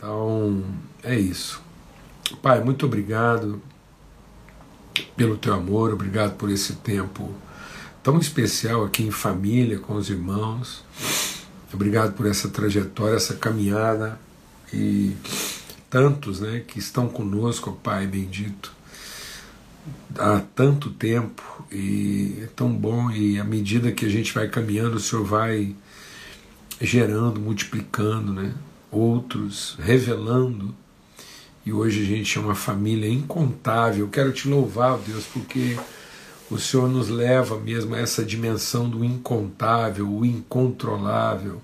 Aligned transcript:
Então, 0.00 0.64
é 1.04 1.14
isso. 1.14 1.60
Pai, 2.40 2.64
muito 2.64 2.86
obrigado 2.86 3.60
pelo 5.14 5.36
teu 5.36 5.52
amor, 5.52 5.92
obrigado 5.92 6.38
por 6.38 6.50
esse 6.50 6.76
tempo 6.76 7.34
tão 8.02 8.18
especial 8.18 8.82
aqui 8.82 9.02
em 9.02 9.10
família, 9.10 9.78
com 9.78 9.96
os 9.96 10.08
irmãos. 10.08 10.82
Obrigado 11.70 12.14
por 12.14 12.24
essa 12.24 12.48
trajetória, 12.48 13.16
essa 13.16 13.34
caminhada 13.34 14.18
e 14.72 15.14
tantos 15.90 16.40
né, 16.40 16.64
que 16.66 16.78
estão 16.78 17.06
conosco, 17.06 17.78
Pai 17.82 18.06
bendito, 18.06 18.72
há 20.18 20.40
tanto 20.54 20.88
tempo 20.88 21.42
e 21.70 22.38
é 22.42 22.46
tão 22.46 22.72
bom 22.72 23.10
e 23.10 23.38
à 23.38 23.44
medida 23.44 23.92
que 23.92 24.06
a 24.06 24.08
gente 24.08 24.32
vai 24.32 24.48
caminhando, 24.48 24.96
o 24.96 25.00
Senhor 25.00 25.26
vai 25.26 25.76
gerando, 26.80 27.38
multiplicando, 27.38 28.32
né, 28.32 28.54
outros, 28.90 29.76
revelando. 29.78 30.74
E 31.64 31.72
hoje 31.72 32.02
a 32.02 32.04
gente 32.04 32.38
é 32.38 32.40
uma 32.40 32.54
família 32.54 33.08
incontável. 33.08 34.08
Quero 34.08 34.32
te 34.32 34.48
louvar, 34.48 34.98
Deus, 34.98 35.24
porque 35.26 35.78
o 36.50 36.58
Senhor 36.58 36.88
nos 36.88 37.08
leva 37.08 37.58
mesmo 37.58 37.94
a 37.94 37.98
essa 37.98 38.24
dimensão 38.24 38.88
do 38.88 39.04
incontável, 39.04 40.08
o 40.10 40.24
incontrolável, 40.24 41.62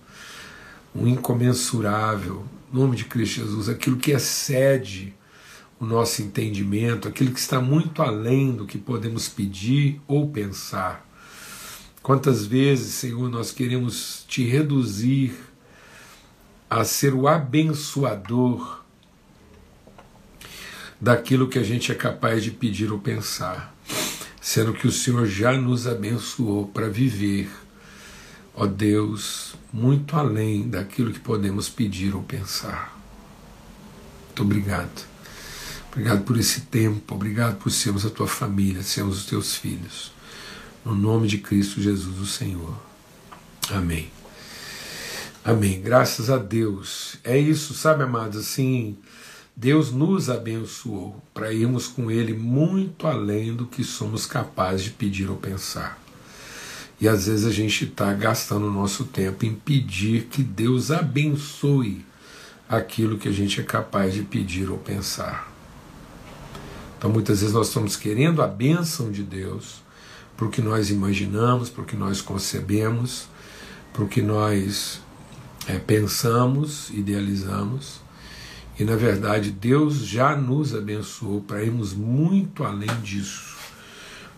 o 0.94 1.08
incomensurável. 1.08 2.44
Em 2.72 2.76
nome 2.78 2.96
de 2.96 3.04
Cristo 3.04 3.40
Jesus, 3.40 3.68
aquilo 3.68 3.96
que 3.96 4.12
excede 4.12 5.14
o 5.80 5.84
nosso 5.84 6.22
entendimento, 6.22 7.08
aquilo 7.08 7.32
que 7.32 7.40
está 7.40 7.60
muito 7.60 8.02
além 8.02 8.52
do 8.52 8.66
que 8.66 8.78
podemos 8.78 9.28
pedir 9.28 10.00
ou 10.06 10.28
pensar. 10.28 11.06
Quantas 12.02 12.46
vezes, 12.46 12.94
Senhor, 12.94 13.28
nós 13.28 13.50
queremos 13.50 14.24
te 14.28 14.44
reduzir 14.44 15.36
a 16.68 16.84
ser 16.84 17.14
o 17.14 17.28
abençoador 17.28 18.84
daquilo 21.00 21.48
que 21.48 21.58
a 21.58 21.62
gente 21.62 21.92
é 21.92 21.94
capaz 21.94 22.42
de 22.42 22.50
pedir 22.50 22.90
ou 22.90 22.98
pensar, 22.98 23.74
sendo 24.40 24.72
que 24.72 24.86
o 24.86 24.92
Senhor 24.92 25.26
já 25.26 25.52
nos 25.52 25.86
abençoou 25.86 26.66
para 26.66 26.88
viver, 26.88 27.48
ó 28.54 28.66
Deus, 28.66 29.54
muito 29.72 30.16
além 30.16 30.68
daquilo 30.68 31.12
que 31.12 31.20
podemos 31.20 31.68
pedir 31.68 32.14
ou 32.14 32.22
pensar. 32.22 32.96
Muito 34.26 34.42
obrigado. 34.42 35.06
Obrigado 35.90 36.24
por 36.24 36.36
esse 36.36 36.62
tempo, 36.62 37.14
obrigado 37.14 37.56
por 37.56 37.70
sermos 37.70 38.04
a 38.04 38.10
tua 38.10 38.26
família, 38.26 38.82
sermos 38.82 39.18
os 39.18 39.26
teus 39.26 39.54
filhos. 39.54 40.12
No 40.84 40.94
nome 40.94 41.26
de 41.26 41.38
Cristo 41.38 41.80
Jesus, 41.80 42.18
o 42.18 42.26
Senhor. 42.26 42.76
Amém. 43.70 44.15
Amém. 45.46 45.80
Graças 45.80 46.28
a 46.28 46.38
Deus. 46.38 47.18
É 47.22 47.38
isso, 47.38 47.72
sabe, 47.72 48.02
amados? 48.02 48.36
Assim, 48.36 48.98
Deus 49.54 49.92
nos 49.92 50.28
abençoou 50.28 51.22
para 51.32 51.52
irmos 51.52 51.86
com 51.86 52.10
Ele 52.10 52.34
muito 52.34 53.06
além 53.06 53.54
do 53.54 53.64
que 53.64 53.84
somos 53.84 54.26
capazes 54.26 54.86
de 54.86 54.90
pedir 54.90 55.30
ou 55.30 55.36
pensar. 55.36 56.00
E 57.00 57.06
às 57.06 57.28
vezes 57.28 57.46
a 57.46 57.52
gente 57.52 57.84
está 57.84 58.12
gastando 58.12 58.66
o 58.66 58.72
nosso 58.72 59.04
tempo 59.04 59.46
em 59.46 59.54
pedir 59.54 60.24
que 60.24 60.42
Deus 60.42 60.90
abençoe 60.90 62.04
aquilo 62.68 63.16
que 63.16 63.28
a 63.28 63.32
gente 63.32 63.60
é 63.60 63.62
capaz 63.62 64.14
de 64.14 64.22
pedir 64.22 64.68
ou 64.68 64.78
pensar. 64.78 65.48
Então 66.98 67.08
muitas 67.08 67.38
vezes 67.38 67.54
nós 67.54 67.68
estamos 67.68 67.94
querendo 67.94 68.42
a 68.42 68.48
bênção 68.48 69.12
de 69.12 69.22
Deus 69.22 69.80
para 70.36 70.46
o 70.46 70.50
que 70.50 70.60
nós 70.60 70.90
imaginamos, 70.90 71.70
para 71.70 71.82
o 71.84 71.86
que 71.86 71.94
nós 71.94 72.20
concebemos, 72.20 73.28
para 73.92 74.02
o 74.02 74.08
que 74.08 74.20
nós 74.20 75.05
é, 75.66 75.78
pensamos, 75.78 76.90
idealizamos. 76.90 78.00
E 78.78 78.84
na 78.84 78.94
verdade 78.94 79.50
Deus 79.50 80.06
já 80.06 80.36
nos 80.36 80.74
abençoou 80.74 81.40
para 81.40 81.62
irmos 81.62 81.94
muito 81.94 82.64
além 82.64 82.94
disso. 83.02 83.56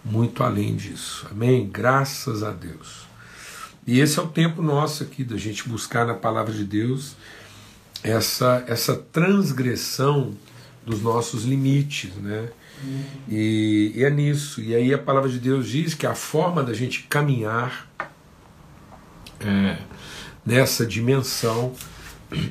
Muito 0.05 0.43
além 0.43 0.77
disso. 0.77 1.27
Amém? 1.31 1.69
Graças 1.69 2.43
a 2.43 2.51
Deus. 2.51 3.07
E 3.87 4.01
esse 4.01 4.19
é 4.19 4.23
o 4.23 4.29
tempo 4.29 4.63
nosso 4.63 5.03
aqui 5.03 5.25
da 5.25 5.37
gente 5.37 5.69
buscar 5.69 6.07
na 6.07 6.15
palavra 6.15 6.53
de 6.53 6.65
Deus 6.65 7.17
essa, 8.03 8.65
essa 8.67 8.95
transgressão 8.95 10.35
dos 10.87 11.03
nossos 11.03 11.45
limites, 11.45 12.15
né? 12.17 12.49
E, 13.29 13.93
e, 13.95 14.05
é 14.05 14.11
nisso. 14.11 14.61
E 14.61 14.75
aí 14.75 14.95
a 14.95 14.99
palavra 14.99 15.29
de 15.29 15.39
Deus 15.39 15.69
diz 15.69 15.95
que 15.95 16.07
a 16.07 16.15
forma 16.15 16.63
da 16.63 16.73
gente 16.73 17.03
caminhar 17.05 17.91
é, 19.41 19.79
nessa 20.49 20.87
dimensão 20.87 21.75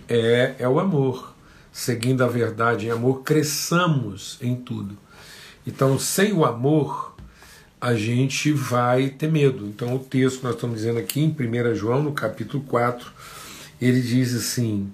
é, 0.08 0.54
é 0.60 0.70
o 0.70 0.80
amor. 0.80 1.34
Seguindo 1.72 2.24
a 2.24 2.28
verdade 2.28 2.86
em 2.86 2.92
amor, 2.92 3.24
cresçamos 3.24 4.38
em 4.40 4.56
tudo. 4.56 4.96
Então, 5.66 5.98
sem 5.98 6.32
o 6.32 6.46
amor, 6.46 7.16
a 7.82 7.96
gente 7.96 8.52
vai 8.52 9.10
ter 9.10 9.32
medo. 9.32 9.66
Então, 9.66 9.96
o 9.96 10.00
texto 10.00 10.40
que 10.40 10.44
nós 10.44 10.54
estamos 10.54 10.78
dizendo 10.78 11.00
aqui 11.00 11.22
em 11.22 11.30
1 11.30 11.76
João, 11.76 12.04
no 12.04 12.12
capítulo 12.14 12.64
4, 12.64 13.12
ele 13.82 14.02
diz 14.02 14.36
assim: 14.36 14.92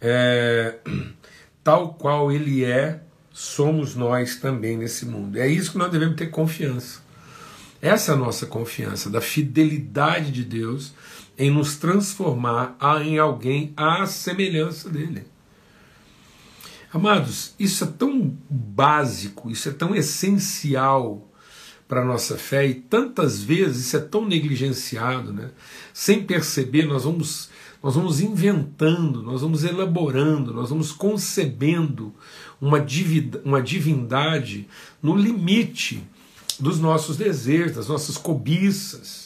é, 0.00 0.76
tal 1.62 1.94
qual 1.94 2.32
ele 2.32 2.64
é, 2.64 3.00
somos 3.32 3.94
nós 3.94 4.36
também 4.36 4.76
nesse 4.76 5.06
mundo. 5.06 5.38
É 5.38 5.46
isso 5.46 5.72
que 5.72 5.78
nós 5.78 5.92
devemos 5.92 6.16
ter 6.16 6.26
confiança. 6.26 7.00
Essa 7.80 8.12
é 8.12 8.14
a 8.14 8.18
nossa 8.18 8.46
confiança, 8.46 9.10
da 9.10 9.20
fidelidade 9.20 10.32
de 10.32 10.42
Deus 10.42 10.92
em 11.38 11.50
nos 11.50 11.76
transformar 11.76 12.76
em 13.04 13.18
alguém 13.18 13.72
à 13.76 14.06
semelhança 14.06 14.88
dele. 14.88 15.24
Amados, 16.92 17.54
isso 17.58 17.84
é 17.84 17.86
tão 17.86 18.34
básico, 18.48 19.50
isso 19.50 19.68
é 19.68 19.72
tão 19.72 19.94
essencial 19.94 21.30
para 21.86 22.00
a 22.00 22.04
nossa 22.04 22.36
fé 22.36 22.66
e 22.66 22.74
tantas 22.74 23.42
vezes 23.42 23.86
isso 23.86 23.96
é 23.96 24.00
tão 24.00 24.24
negligenciado, 24.24 25.32
né? 25.32 25.50
sem 25.92 26.24
perceber, 26.24 26.86
nós 26.86 27.04
vamos 27.04 27.50
nós 27.82 27.94
vamos 27.94 28.20
inventando, 28.20 29.22
nós 29.22 29.42
vamos 29.42 29.62
elaborando, 29.62 30.52
nós 30.52 30.70
vamos 30.70 30.90
concebendo 30.90 32.12
uma, 32.60 32.84
uma 33.44 33.62
divindade 33.62 34.66
no 35.00 35.14
limite 35.14 36.02
dos 36.58 36.80
nossos 36.80 37.16
desejos, 37.16 37.76
das 37.76 37.86
nossas 37.86 38.16
cobiças, 38.16 39.25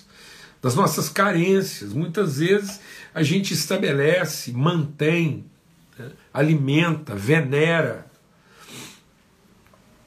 das 0.63 0.75
nossas 0.75 1.09
carências. 1.09 1.93
Muitas 1.93 2.39
vezes 2.39 2.81
a 3.15 3.23
gente 3.23 3.55
estabelece, 3.55 4.53
mantém, 4.53 5.45
né, 5.99 6.11
alimenta, 6.33 7.15
venera, 7.15 8.07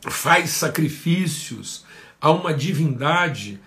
faz 0.01 0.51
sacrifícios 0.51 1.85
a 2.19 2.31
uma 2.31 2.53
divindade 2.53 3.59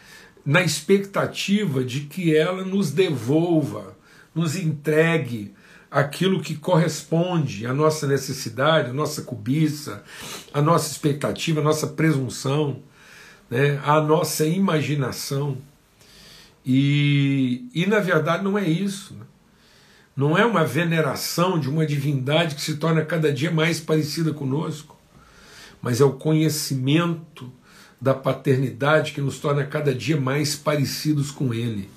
na 0.45 0.63
expectativa 0.63 1.85
de 1.85 2.03
que 2.03 2.37
ela 2.37 2.65
nos 2.65 2.91
devolva 2.91 3.97
nos 4.37 4.55
entregue 4.55 5.55
aquilo 5.91 6.43
que 6.43 6.55
corresponde 6.55 7.67
à 7.67 7.73
nossa 7.73 8.07
necessidade, 8.07 8.91
à 8.91 8.93
nossa 8.93 9.23
cobiça, 9.23 10.05
à 10.53 10.61
nossa 10.61 10.93
expectativa, 10.93 11.63
à 11.63 11.65
nossa 11.65 11.87
presunção, 11.87 12.83
né, 13.49 13.81
à 13.83 13.99
nossa 13.99 14.45
imaginação. 14.45 15.57
E, 16.67 17.69
e 17.73 17.87
na 17.87 18.01
verdade 18.01 18.43
não 18.43 18.59
é 18.59 18.69
isso. 18.69 19.15
Né? 19.15 19.25
Não 20.17 20.37
é 20.37 20.45
uma 20.45 20.65
veneração 20.65 21.61
de 21.61 21.69
uma 21.69 21.87
divindade 21.87 22.57
que 22.57 22.61
se 22.61 22.77
torna 22.77 23.05
cada 23.05 23.33
dia 23.33 23.53
mais 23.53 23.79
parecida 23.79 24.33
conosco, 24.35 24.97
mas 25.81 26.01
é 26.01 26.05
o 26.05 26.15
conhecimento 26.15 27.53
da 28.01 28.13
paternidade 28.13 29.13
que 29.13 29.21
nos 29.21 29.39
torna 29.39 29.65
cada 29.65 29.95
dia 29.95 30.21
mais 30.21 30.57
parecidos 30.57 31.31
com 31.31 31.55
Ele. 31.55 31.89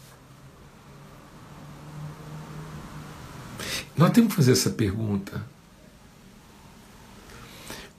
Nós 3.97 4.11
temos 4.11 4.29
que 4.29 4.35
fazer 4.35 4.51
essa 4.51 4.69
pergunta. 4.69 5.43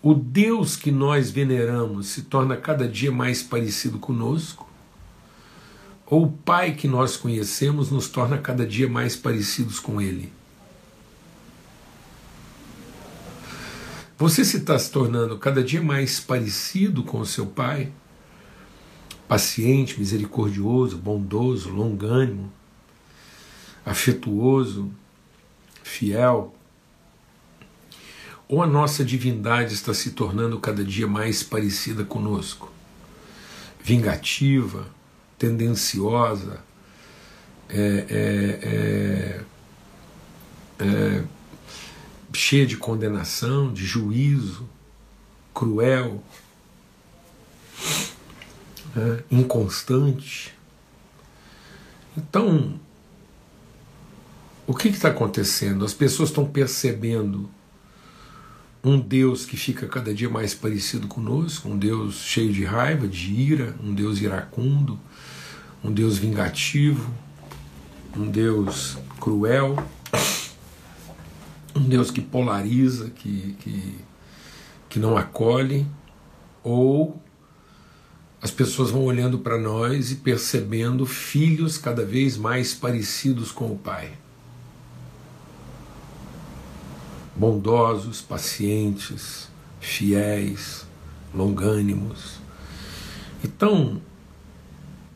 O 0.00 0.14
Deus 0.14 0.76
que 0.76 0.90
nós 0.90 1.30
veneramos 1.30 2.06
se 2.06 2.22
torna 2.22 2.56
cada 2.56 2.88
dia 2.88 3.12
mais 3.12 3.42
parecido 3.42 3.98
conosco? 3.98 4.69
Ou 6.10 6.24
o 6.24 6.32
Pai 6.32 6.74
que 6.74 6.88
nós 6.88 7.16
conhecemos 7.16 7.88
nos 7.88 8.08
torna 8.08 8.36
cada 8.36 8.66
dia 8.66 8.88
mais 8.88 9.14
parecidos 9.14 9.78
com 9.78 10.02
Ele? 10.02 10.32
Você 14.18 14.44
se 14.44 14.56
está 14.56 14.76
se 14.76 14.90
tornando 14.90 15.38
cada 15.38 15.62
dia 15.62 15.80
mais 15.80 16.18
parecido 16.18 17.04
com 17.04 17.20
o 17.20 17.26
seu 17.26 17.46
Pai? 17.46 17.92
Paciente, 19.28 20.00
misericordioso, 20.00 20.98
bondoso, 20.98 21.70
longânimo, 21.70 22.52
afetuoso, 23.86 24.90
fiel, 25.84 26.52
ou 28.48 28.60
a 28.60 28.66
nossa 28.66 29.04
divindade 29.04 29.74
está 29.74 29.94
se 29.94 30.10
tornando 30.10 30.58
cada 30.58 30.82
dia 30.84 31.06
mais 31.06 31.44
parecida 31.44 32.02
conosco, 32.02 32.68
vingativa, 33.80 34.88
tendenciosa, 35.40 36.62
é, 37.70 38.04
é, 38.10 39.44
é, 40.78 40.84
é 40.84 41.24
cheia 42.30 42.66
de 42.66 42.76
condenação, 42.76 43.72
de 43.72 43.86
juízo, 43.86 44.68
cruel, 45.54 46.22
né, 48.94 49.24
inconstante. 49.30 50.54
Então, 52.14 52.78
o 54.66 54.74
que 54.74 54.88
está 54.88 55.08
acontecendo? 55.08 55.86
As 55.86 55.94
pessoas 55.94 56.28
estão 56.28 56.44
percebendo 56.44 57.48
um 58.84 59.00
Deus 59.00 59.46
que 59.46 59.56
fica 59.56 59.88
cada 59.88 60.12
dia 60.12 60.28
mais 60.28 60.52
parecido 60.54 61.08
conosco, 61.08 61.68
um 61.68 61.78
Deus 61.78 62.16
cheio 62.16 62.52
de 62.52 62.64
raiva, 62.64 63.08
de 63.08 63.32
ira, 63.32 63.74
um 63.82 63.94
Deus 63.94 64.20
iracundo, 64.20 65.00
um 65.82 65.92
Deus 65.92 66.18
vingativo, 66.18 67.12
um 68.16 68.30
Deus 68.30 68.98
cruel, 69.18 69.76
um 71.74 71.82
Deus 71.82 72.10
que 72.10 72.20
polariza, 72.20 73.10
que, 73.10 73.56
que, 73.60 73.98
que 74.88 74.98
não 74.98 75.16
acolhe, 75.16 75.86
ou 76.62 77.20
as 78.42 78.50
pessoas 78.50 78.90
vão 78.90 79.04
olhando 79.04 79.38
para 79.38 79.58
nós 79.58 80.12
e 80.12 80.16
percebendo 80.16 81.04
filhos 81.04 81.76
cada 81.76 82.04
vez 82.04 82.36
mais 82.36 82.74
parecidos 82.74 83.52
com 83.52 83.72
o 83.72 83.78
Pai. 83.78 84.12
Bondosos, 87.36 88.20
pacientes, 88.20 89.48
fiéis, 89.78 90.86
longânimos. 91.34 92.38
Então, 93.44 94.00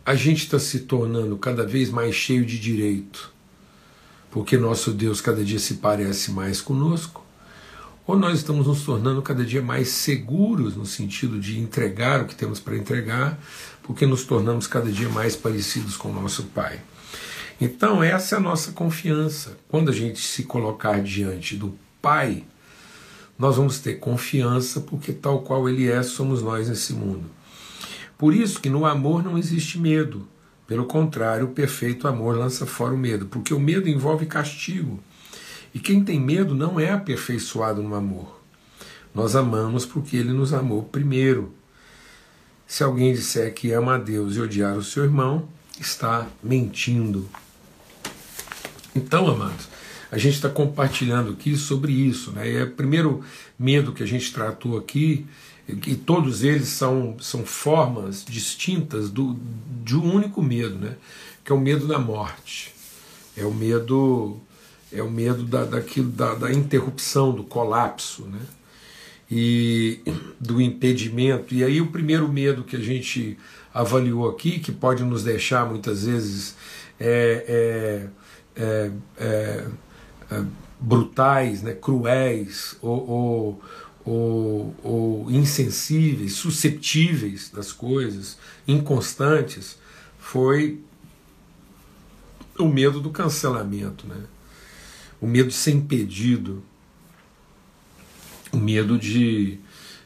a 0.07 0.15
gente 0.15 0.45
está 0.45 0.59
se 0.59 0.81
tornando 0.81 1.37
cada 1.39 1.67
vez 1.67 1.89
mais 1.91 2.15
cheio 2.15 2.45
de 2.45 2.59
direito, 2.59 3.33
porque 4.31 4.59
nosso 4.59 4.93
Deus 4.93 5.21
cada 5.21 5.43
dia 5.43 5.59
se 5.59 5.75
parece 5.75 6.31
mais 6.31 6.61
conosco, 6.61 7.25
ou 8.07 8.19
nós 8.19 8.41
estamos 8.41 8.67
nos 8.67 8.83
tornando 8.83 9.23
cada 9.23 9.45
dia 9.45 9.63
mais 9.63 9.89
seguros 9.89 10.77
no 10.77 10.85
sentido 10.85 11.41
de 11.41 11.59
entregar 11.59 12.21
o 12.21 12.27
que 12.27 12.35
temos 12.35 12.61
para 12.61 12.77
entregar, 12.77 13.39
porque 13.83 14.05
nos 14.05 14.25
tornamos 14.25 14.67
cada 14.67 14.93
dia 14.93 15.09
mais 15.09 15.35
parecidos 15.35 15.97
com 15.97 16.13
nosso 16.13 16.43
Pai. 16.45 16.81
Então, 17.59 18.03
essa 18.03 18.35
é 18.35 18.39
a 18.39 18.43
nossa 18.43 18.73
confiança. 18.73 19.57
Quando 19.69 19.91
a 19.91 19.95
gente 19.95 20.21
se 20.21 20.43
colocar 20.43 21.01
diante 21.03 21.57
do 21.57 21.79
Pai, 22.03 22.45
nós 23.39 23.57
vamos 23.57 23.79
ter 23.79 23.95
confiança, 23.95 24.81
porque 24.81 25.13
tal 25.13 25.41
qual 25.41 25.67
Ele 25.67 25.89
é, 25.89 26.03
somos 26.03 26.43
nós 26.43 26.69
nesse 26.69 26.93
mundo. 26.93 27.25
Por 28.17 28.35
isso 28.35 28.61
que 28.61 28.71
no 28.71 28.87
amor 28.87 29.23
não 29.23 29.37
existe 29.37 29.79
medo. 29.79 30.27
Pelo 30.67 30.87
contrário, 30.87 31.47
o 31.47 31.51
perfeito 31.51 32.09
amor 32.09 32.37
lança 32.37 32.65
fora 32.65 32.95
o 32.95 32.99
medo, 32.99 33.27
porque 33.27 33.53
o 33.53 33.61
medo 33.61 33.89
envolve 33.89 34.25
castigo. 34.27 34.99
E 35.75 35.79
quem 35.79 36.05
tem 36.05 36.21
medo 36.21 36.55
não 36.55 36.79
é 36.79 36.91
aperfeiçoado 36.91 37.83
no 37.83 37.95
amor. 37.95 38.41
Nós 39.15 39.37
amamos 39.37 39.85
porque 39.85 40.17
ele 40.17 40.33
nos 40.33 40.55
amou 40.55 40.83
primeiro. 40.83 41.53
Se 42.67 42.83
alguém 42.83 43.13
disser 43.13 43.53
que 43.53 43.73
ama 43.73 43.97
a 43.97 43.99
Deus 43.99 44.37
e 44.37 44.41
odiar 44.41 44.77
o 44.77 44.83
seu 44.83 45.05
irmão, 45.05 45.49
está 45.79 46.27
mentindo. 46.43 47.29
Então, 48.95 49.29
amados, 49.29 49.69
a 50.11 50.17
gente 50.17 50.35
está 50.35 50.49
compartilhando 50.49 51.33
aqui 51.33 51.57
sobre 51.57 51.93
isso. 51.93 52.31
Né? 52.33 52.53
E 52.53 52.57
é 52.57 52.65
o 52.65 52.71
primeiro 52.71 53.23
medo 53.59 53.93
que 53.93 54.03
a 54.03 54.07
gente 54.07 54.33
tratou 54.33 54.79
aqui 54.79 55.27
e 55.69 55.97
todos 55.97 56.43
eles 56.43 56.69
são, 56.69 57.17
são 57.21 57.45
formas 57.45 58.25
distintas 58.25 59.09
do, 59.09 59.37
de 59.83 59.97
um 59.97 60.15
único 60.15 60.43
medo, 60.43 60.77
né? 60.77 60.97
que 61.43 61.53
é 61.53 61.55
o 61.55 61.61
medo 61.61 61.87
da 61.87 61.99
morte, 61.99 62.73
é 63.37 63.45
o 63.45 63.53
medo 63.53 64.39
é 64.93 65.03
o 65.03 65.11
medo 65.11 65.43
da, 65.43 65.65
daquilo, 65.65 66.09
da, 66.11 66.35
da 66.35 66.53
interrupção, 66.53 67.33
do 67.33 67.43
colapso, 67.43 68.27
né? 68.27 68.41
e 69.29 70.01
do 70.39 70.61
impedimento. 70.61 71.55
E 71.55 71.65
aí 71.65 71.81
o 71.81 71.89
primeiro 71.89 72.29
medo 72.29 72.63
que 72.63 72.77
a 72.77 72.81
gente 72.81 73.37
avaliou 73.73 74.29
aqui, 74.29 74.61
que 74.61 74.71
pode 74.71 75.03
nos 75.03 75.25
deixar 75.25 75.69
muitas 75.69 76.05
vezes 76.05 76.55
é, 77.01 78.09
é, 78.57 78.63
é, 78.63 78.91
é, 79.19 79.67
é 80.31 80.45
brutais, 80.79 81.63
né, 81.63 81.73
cruéis 81.73 82.77
ou, 82.81 83.11
ou 83.11 83.63
ou, 84.05 84.75
ou 84.83 85.31
insensíveis, 85.31 86.35
susceptíveis 86.35 87.51
das 87.51 87.73
coisas, 87.73 88.37
inconstantes, 88.69 89.79
foi 90.19 90.81
o 92.59 92.69
medo 92.69 93.01
do 93.01 93.11
cancelamento, 93.11 94.07
né? 94.07 94.25
o 95.21 95.27
medo 95.27 95.49
de 95.49 95.55
ser 95.55 95.73
impedido, 95.73 96.63
o 98.53 98.57
medo 98.57 98.99
de, 98.99 99.59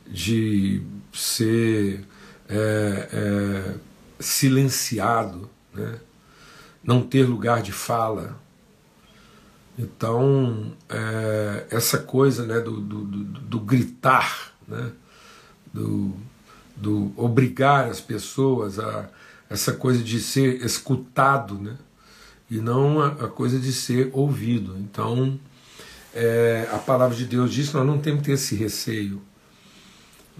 de 0.06 0.80
ser 1.12 2.04
é, 2.48 3.08
é, 3.12 3.74
silenciado, 4.20 5.50
né? 5.74 5.98
não 6.82 7.02
ter 7.02 7.24
lugar 7.24 7.62
de 7.62 7.72
fala, 7.72 8.40
então, 9.78 10.72
é, 10.88 11.66
essa 11.70 11.98
coisa 11.98 12.44
né, 12.44 12.58
do, 12.58 12.80
do, 12.80 13.04
do, 13.04 13.24
do 13.24 13.60
gritar, 13.60 14.52
né, 14.66 14.90
do, 15.72 16.12
do 16.74 17.12
obrigar 17.16 17.88
as 17.88 18.00
pessoas 18.00 18.80
a 18.80 19.08
essa 19.50 19.72
coisa 19.72 20.02
de 20.02 20.20
ser 20.20 20.62
escutado, 20.62 21.54
né, 21.54 21.76
e 22.50 22.58
não 22.58 23.00
a, 23.00 23.06
a 23.06 23.28
coisa 23.28 23.58
de 23.58 23.72
ser 23.72 24.10
ouvido. 24.12 24.76
Então, 24.78 25.38
é, 26.14 26.68
a 26.72 26.78
palavra 26.78 27.16
de 27.16 27.24
Deus 27.24 27.52
diz 27.52 27.68
que 27.68 27.76
nós 27.76 27.86
não 27.86 27.98
temos 27.98 28.20
que 28.20 28.26
ter 28.26 28.32
esse 28.32 28.54
receio. 28.56 29.22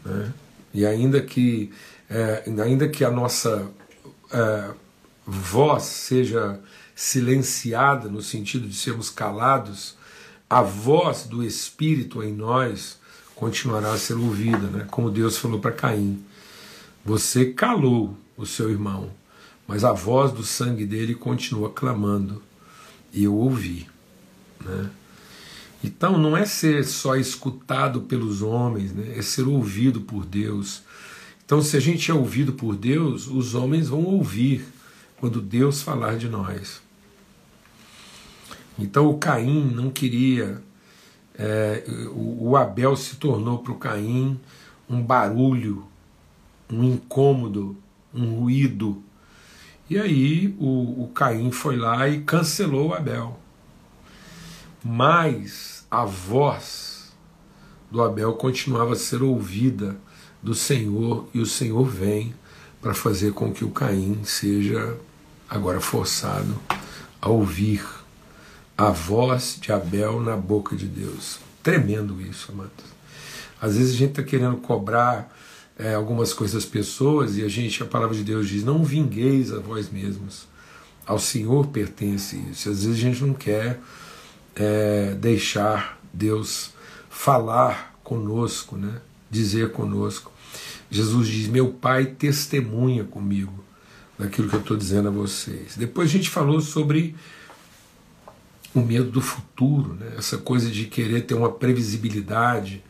Né, 0.05 0.33
e 0.75 0.85
ainda 0.85 1.23
que, 1.23 1.73
é, 2.11 2.43
ainda 2.63 2.89
que 2.89 3.05
a 3.05 3.11
nossa 3.11 3.67
é, 4.31 4.71
voz 5.25 5.85
seja 5.85 6.61
silenciada 6.99 8.09
no 8.09 8.21
sentido 8.21 8.67
de 8.67 8.75
sermos 8.75 9.09
calados, 9.09 9.95
a 10.51 10.63
voz 10.63 11.27
do 11.27 11.45
Espírito 11.45 12.25
em 12.25 12.35
nós 12.35 12.99
continuará 13.37 13.93
a 13.93 13.97
ser 13.97 14.15
ouvida, 14.15 14.67
né? 14.67 14.85
como 14.91 15.09
Deus 15.09 15.39
falou 15.39 15.61
para 15.61 15.71
Caim. 15.71 16.21
Você 17.05 17.53
calou 17.53 18.19
o 18.37 18.45
seu 18.45 18.69
irmão, 18.69 19.11
mas 19.65 19.85
a 19.85 19.93
voz 19.93 20.33
do 20.33 20.43
sangue 20.43 20.85
dele 20.85 21.15
continua 21.15 21.71
clamando, 21.71 22.43
e 23.13 23.23
eu 23.23 23.35
ouvi. 23.37 23.87
Né? 24.61 24.91
Então 25.85 26.19
não 26.19 26.37
é 26.37 26.45
ser 26.45 26.85
só 26.85 27.15
escutado 27.15 28.01
pelos 28.01 28.43
homens, 28.43 28.93
né? 28.93 29.17
é 29.17 29.23
ser 29.23 29.47
ouvido 29.47 30.01
por 30.01 30.27
Deus. 30.27 30.83
Então, 31.47 31.63
se 31.63 31.77
a 31.77 31.81
gente 31.81 32.11
é 32.11 32.15
ouvido 32.15 32.55
por 32.55 32.75
Deus, 32.75 33.29
os 33.29 33.55
homens 33.55 33.89
vão 33.89 34.03
ouvir 34.03 34.67
quando 35.21 35.41
Deus 35.41 35.81
falar 35.81 36.17
de 36.17 36.29
nós. 36.29 36.88
Então 38.79 39.11
o 39.11 39.19
Caim 39.19 39.73
não 39.75 39.91
queria, 39.91 40.63
é, 41.35 41.83
o, 42.15 42.57
Abel 42.57 42.97
se 42.97 43.17
tornou 43.17 43.59
para 43.59 43.73
o 43.73 43.79
Caim 43.79 44.39
um 44.89 45.03
barulho, 45.03 45.85
um 46.71 46.85
incômodo, 46.85 47.77
um 48.15 48.41
ruído. 48.41 49.03
E 49.91 49.99
aí 49.99 50.55
o, 50.61 51.05
o 51.05 51.11
Caim 51.13 51.51
foi 51.51 51.77
lá 51.77 52.09
e 52.09 52.21
cancelou 52.21 52.91
o 52.91 52.95
Abel. 52.95 53.39
Mas 54.85 55.85
a 55.91 56.05
voz 56.05 57.13
do 57.91 58.01
Abel 58.01 58.35
continuava 58.35 58.93
a 58.93 58.97
ser 58.97 59.23
ouvida 59.23 59.97
do 60.41 60.55
Senhor, 60.55 61.29
e 61.35 61.41
o 61.41 61.47
Senhor 61.47 61.85
vem 61.85 62.33
para 62.81 62.95
fazer 62.95 63.33
com 63.33 63.53
que 63.53 63.65
o 63.65 63.71
Caim 63.71 64.21
seja 64.23 64.97
agora 65.51 65.81
forçado 65.81 66.57
a 67.21 67.29
ouvir 67.29 67.85
a 68.79 68.91
voz 68.91 69.59
de 69.61 69.73
Abel 69.73 70.21
na 70.21 70.37
boca 70.37 70.77
de 70.77 70.87
Deus. 70.87 71.41
Tremendo 71.65 72.23
isso, 72.23 72.53
amados. 72.53 72.71
Às 73.61 73.77
vezes 73.77 73.95
a 73.95 73.99
gente 73.99 74.11
está 74.11 74.23
querendo 74.23 74.57
cobrar 74.59 75.37
é, 75.77 75.95
algumas 75.95 76.33
coisas 76.33 76.63
das 76.63 76.65
pessoas 76.65 77.37
e 77.37 77.45
a 77.45 77.49
gente, 77.49 77.83
a 77.83 77.87
palavra 77.87 78.15
de 78.15 78.23
Deus 78.23 78.49
diz: 78.49 78.63
não 78.63 78.85
vingueis 78.85 79.53
a 79.53 79.59
vós 79.59 79.91
mesmos. 79.91 80.47
Ao 81.05 81.19
Senhor 81.19 81.67
pertence 81.67 82.37
isso. 82.51 82.71
Às 82.71 82.85
vezes 82.85 82.99
a 82.99 83.01
gente 83.01 83.25
não 83.25 83.35
quer 83.35 83.81
é, 84.55 85.17
deixar 85.19 85.99
Deus 86.13 86.71
falar 87.11 87.99
conosco, 88.05 88.77
né? 88.77 89.01
dizer 89.29 89.73
conosco. 89.73 90.31
Jesus 90.89 91.27
diz: 91.27 91.49
Meu 91.49 91.73
Pai 91.73 92.07
testemunha 92.07 93.03
comigo 93.03 93.65
daquilo 94.17 94.49
que 94.49 94.55
eu 94.55 94.61
estou 94.61 94.77
dizendo 94.77 95.09
a 95.09 95.11
vocês. 95.11 95.77
Depois 95.77 96.09
a 96.09 96.13
gente 96.13 96.31
falou 96.31 96.61
sobre 96.61 97.17
o 98.79 98.87
medo 98.87 99.11
do 99.11 99.21
futuro, 99.21 99.95
né? 99.95 100.15
essa 100.17 100.39
coisa 100.39 100.71
de 100.71 100.87
querer 100.87 101.23
ter 101.23 101.35
uma 101.35 101.51
previsibilidade, 101.51 102.83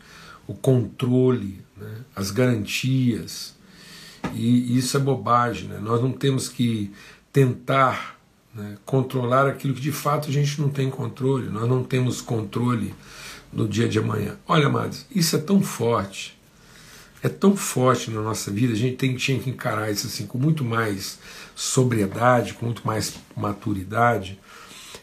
o 0.47 0.53
controle, 0.53 1.61
né? 1.77 2.01
as 2.15 2.31
garantias. 2.31 3.55
E 4.33 4.77
isso 4.77 4.97
é 4.97 4.99
bobagem. 4.99 5.69
Né? 5.69 5.79
Nós 5.81 6.01
não 6.01 6.11
temos 6.11 6.49
que 6.49 6.91
tentar 7.31 8.19
né, 8.53 8.77
controlar 8.85 9.47
aquilo 9.47 9.73
que 9.73 9.81
de 9.81 9.91
fato 9.91 10.29
a 10.29 10.31
gente 10.31 10.59
não 10.59 10.69
tem 10.69 10.89
controle. 10.89 11.49
Nós 11.49 11.67
não 11.67 11.83
temos 11.83 12.21
controle 12.21 12.93
no 13.51 13.67
dia 13.67 13.87
de 13.87 13.99
amanhã. 13.99 14.37
Olha, 14.47 14.67
amados, 14.67 15.05
isso 15.13 15.35
é 15.35 15.39
tão 15.39 15.61
forte, 15.61 16.37
é 17.21 17.29
tão 17.29 17.55
forte 17.55 18.11
na 18.11 18.21
nossa 18.21 18.51
vida, 18.51 18.73
a 18.73 18.75
gente 18.75 18.95
tem, 18.95 19.15
tinha 19.15 19.39
que 19.39 19.49
encarar 19.49 19.91
isso 19.91 20.07
assim 20.07 20.25
com 20.25 20.37
muito 20.37 20.63
mais 20.63 21.19
sobriedade, 21.55 22.53
com 22.53 22.65
muito 22.65 22.85
mais 22.85 23.15
maturidade, 23.35 24.39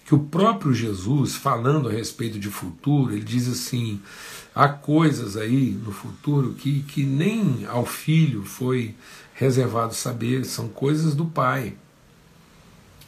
que 0.06 0.14
o 0.14 0.20
próprio 0.20 0.72
Jesus, 0.72 1.34
falando 1.34 1.88
a 1.88 1.92
respeito 1.92 2.38
de 2.38 2.48
futuro, 2.48 3.12
ele 3.12 3.24
diz 3.24 3.48
assim: 3.48 4.00
há 4.54 4.68
coisas 4.68 5.36
aí 5.36 5.72
no 5.84 5.90
futuro 5.90 6.54
que, 6.54 6.84
que 6.84 7.02
nem 7.02 7.66
ao 7.66 7.84
filho 7.84 8.44
foi 8.44 8.94
reservado 9.34 9.92
saber, 9.94 10.44
são 10.44 10.68
coisas 10.68 11.12
do 11.16 11.26
Pai. 11.26 11.74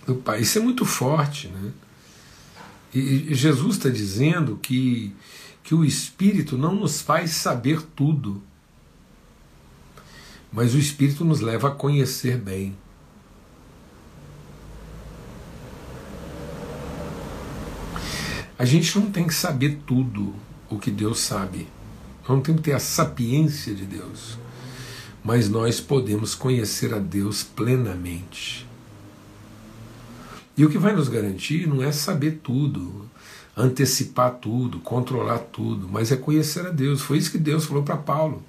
Do 0.05 0.17
Pai. 0.17 0.41
Isso 0.41 0.59
é 0.59 0.61
muito 0.61 0.85
forte, 0.85 1.47
né? 1.47 1.71
E 2.93 3.33
Jesus 3.33 3.77
está 3.77 3.89
dizendo 3.89 4.59
que, 4.61 5.15
que 5.63 5.77
o 5.77 5.85
Espírito 5.85 6.59
não 6.59 6.75
nos 6.75 7.01
faz 7.01 7.31
saber 7.31 7.81
tudo, 7.95 8.43
mas 10.53 10.75
o 10.75 10.79
Espírito 10.79 11.25
nos 11.25 11.41
leva 11.41 11.69
a 11.69 11.75
conhecer 11.75 12.39
bem. 12.39 12.77
A 18.59 18.65
gente 18.65 18.99
não 18.99 19.09
tem 19.11 19.25
que 19.25 19.35
saber 19.35 19.79
tudo 19.87 20.35
o 20.69 20.79
que 20.79 20.91
Deus 20.91 21.21
sabe. 21.21 21.69
Não 22.29 22.41
temos 22.41 22.61
que 22.61 22.71
ter 22.71 22.75
a 22.75 22.81
sapiência 22.81 23.73
de 23.73 23.85
Deus. 23.85 24.37
Mas 25.23 25.49
nós 25.49 25.81
podemos 25.81 26.35
conhecer 26.35 26.93
a 26.93 26.99
Deus 26.99 27.45
plenamente. 27.45 28.67
E 30.57 30.65
o 30.65 30.69
que 30.69 30.77
vai 30.77 30.93
nos 30.93 31.09
garantir 31.09 31.69
não 31.69 31.85
é 31.85 31.93
saber 31.93 32.41
tudo, 32.43 33.09
antecipar 33.57 34.35
tudo, 34.35 34.81
controlar 34.81 35.39
tudo, 35.39 35.89
mas 35.89 36.11
é 36.11 36.17
conhecer 36.17 36.67
a 36.67 36.71
Deus. 36.71 37.01
Foi 37.01 37.17
isso 37.17 37.31
que 37.31 37.39
Deus 37.39 37.65
falou 37.65 37.85
para 37.85 37.97
Paulo. 37.97 38.43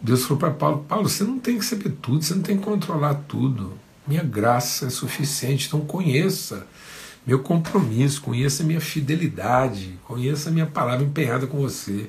Deus 0.00 0.24
falou 0.24 0.38
para 0.38 0.50
Paulo: 0.50 0.84
Paulo, 0.88 1.08
você 1.08 1.22
não 1.22 1.38
tem 1.38 1.58
que 1.58 1.64
saber 1.64 1.92
tudo, 2.02 2.24
você 2.24 2.34
não 2.34 2.42
tem 2.42 2.58
que 2.58 2.64
controlar 2.64 3.14
tudo. 3.28 3.72
Minha 4.04 4.24
graça 4.24 4.86
é 4.86 4.90
suficiente, 4.90 5.68
então 5.68 5.80
conheça 5.80 6.66
meu 7.26 7.40
compromisso, 7.40 8.22
conheça 8.22 8.62
minha 8.62 8.80
fidelidade, 8.80 9.98
conheça 10.04 10.50
minha 10.50 10.66
palavra 10.66 11.04
empenhada 11.04 11.46
com 11.46 11.58
você. 11.58 12.08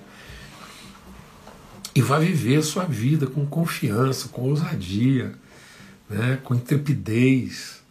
E 1.96 2.02
vá 2.02 2.20
viver 2.20 2.58
a 2.58 2.62
sua 2.62 2.84
vida 2.84 3.26
com 3.26 3.44
confiança, 3.44 4.28
com 4.28 4.44
ousadia, 4.44 5.34
né, 6.08 6.38
com 6.44 6.54
intrepidez, 6.54 7.82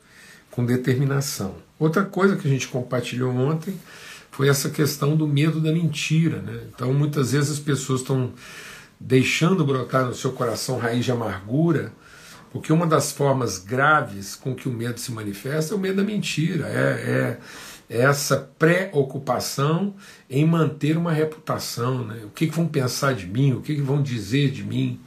com 0.52 0.64
determinação. 0.64 1.56
Outra 1.78 2.04
coisa 2.04 2.36
que 2.36 2.46
a 2.46 2.50
gente 2.50 2.68
compartilhou 2.68 3.34
ontem 3.34 3.76
foi 4.30 4.48
essa 4.48 4.70
questão 4.70 5.16
do 5.16 5.26
medo 5.26 5.60
da 5.60 5.72
mentira. 5.72 6.40
Né? 6.40 6.60
Então, 6.72 6.92
muitas 6.92 7.32
vezes 7.32 7.50
as 7.50 7.58
pessoas 7.58 8.02
estão 8.02 8.32
deixando 9.00 9.64
brotar 9.64 10.06
no 10.06 10.14
seu 10.14 10.30
coração 10.32 10.78
raiz 10.78 11.04
de 11.04 11.10
amargura 11.10 11.92
porque 12.56 12.72
uma 12.72 12.86
das 12.86 13.12
formas 13.12 13.58
graves 13.58 14.34
com 14.34 14.54
que 14.54 14.66
o 14.66 14.72
medo 14.72 14.98
se 14.98 15.12
manifesta 15.12 15.74
é 15.74 15.76
o 15.76 15.78
medo 15.78 15.96
da 15.96 16.02
mentira, 16.02 16.66
é, 16.66 17.38
é, 17.90 17.96
é 17.98 18.00
essa 18.00 18.50
preocupação 18.58 19.94
em 20.28 20.46
manter 20.46 20.96
uma 20.96 21.12
reputação. 21.12 22.06
Né? 22.06 22.22
O 22.24 22.30
que, 22.30 22.46
que 22.46 22.56
vão 22.56 22.66
pensar 22.66 23.14
de 23.14 23.26
mim, 23.26 23.52
o 23.52 23.60
que, 23.60 23.74
que 23.74 23.82
vão 23.82 24.02
dizer 24.02 24.50
de 24.50 24.64
mim. 24.64 24.98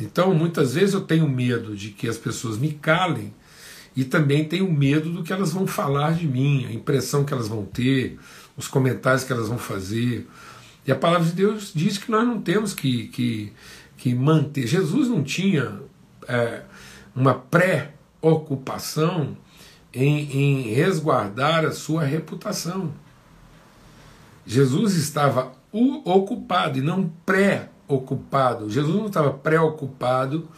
Então, 0.00 0.34
muitas 0.34 0.72
vezes 0.72 0.94
eu 0.94 1.02
tenho 1.02 1.28
medo 1.28 1.76
de 1.76 1.90
que 1.90 2.08
as 2.08 2.16
pessoas 2.16 2.56
me 2.56 2.72
calem 2.72 3.30
e 3.94 4.02
também 4.02 4.44
tenho 4.44 4.72
medo 4.72 5.10
do 5.10 5.22
que 5.22 5.34
elas 5.34 5.52
vão 5.52 5.66
falar 5.66 6.14
de 6.14 6.26
mim, 6.26 6.64
a 6.66 6.72
impressão 6.72 7.24
que 7.24 7.34
elas 7.34 7.46
vão 7.48 7.66
ter, 7.66 8.18
os 8.56 8.66
comentários 8.68 9.22
que 9.22 9.32
elas 9.34 9.48
vão 9.48 9.58
fazer. 9.58 10.26
E 10.86 10.90
a 10.90 10.96
palavra 10.96 11.28
de 11.28 11.34
Deus 11.34 11.72
diz 11.74 11.98
que 11.98 12.10
nós 12.10 12.26
não 12.26 12.40
temos 12.40 12.72
que, 12.72 13.08
que, 13.08 13.52
que 13.98 14.14
manter. 14.14 14.66
Jesus 14.66 15.08
não 15.08 15.22
tinha 15.22 15.78
é, 16.26 16.62
uma 17.14 17.34
pré-ocupação 17.34 19.36
em, 19.92 20.30
em 20.30 20.74
resguardar 20.74 21.64
a 21.64 21.72
sua 21.72 22.04
reputação. 22.04 22.92
Jesus 24.46 24.94
estava 24.94 25.52
ocupado 25.72 26.78
e 26.78 26.82
não 26.82 27.10
pré-ocupado. 27.24 28.70
Jesus 28.70 28.96
não 28.96 29.06
estava 29.06 29.32
preocupado 29.32 30.48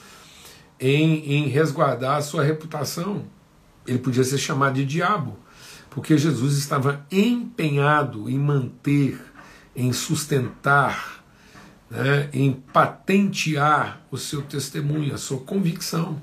em, 0.78 1.32
em 1.32 1.48
resguardar 1.48 2.16
a 2.16 2.22
sua 2.22 2.42
reputação. 2.42 3.24
Ele 3.86 3.98
podia 3.98 4.24
ser 4.24 4.38
chamado 4.38 4.74
de 4.74 4.84
diabo, 4.84 5.36
porque 5.90 6.16
Jesus 6.16 6.56
estava 6.56 7.04
empenhado 7.10 8.30
em 8.30 8.38
manter, 8.38 9.20
em 9.74 9.92
sustentar 9.92 11.22
né, 11.92 12.30
em 12.32 12.52
patentear 12.52 14.00
o 14.10 14.16
seu 14.16 14.40
testemunho, 14.40 15.14
a 15.14 15.18
sua 15.18 15.38
convicção. 15.40 16.18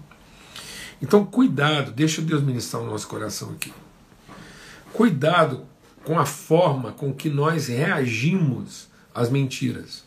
Então, 1.02 1.26
cuidado, 1.26 1.92
deixa 1.92 2.22
Deus 2.22 2.42
ministrar 2.42 2.82
o 2.82 2.86
nosso 2.86 3.08
coração 3.08 3.52
aqui. 3.52 3.74
Cuidado 4.92 5.66
com 6.04 6.20
a 6.20 6.26
forma 6.26 6.92
com 6.92 7.14
que 7.14 7.30
nós 7.30 7.68
reagimos 7.68 8.88
às 9.14 9.30
mentiras. 9.30 10.04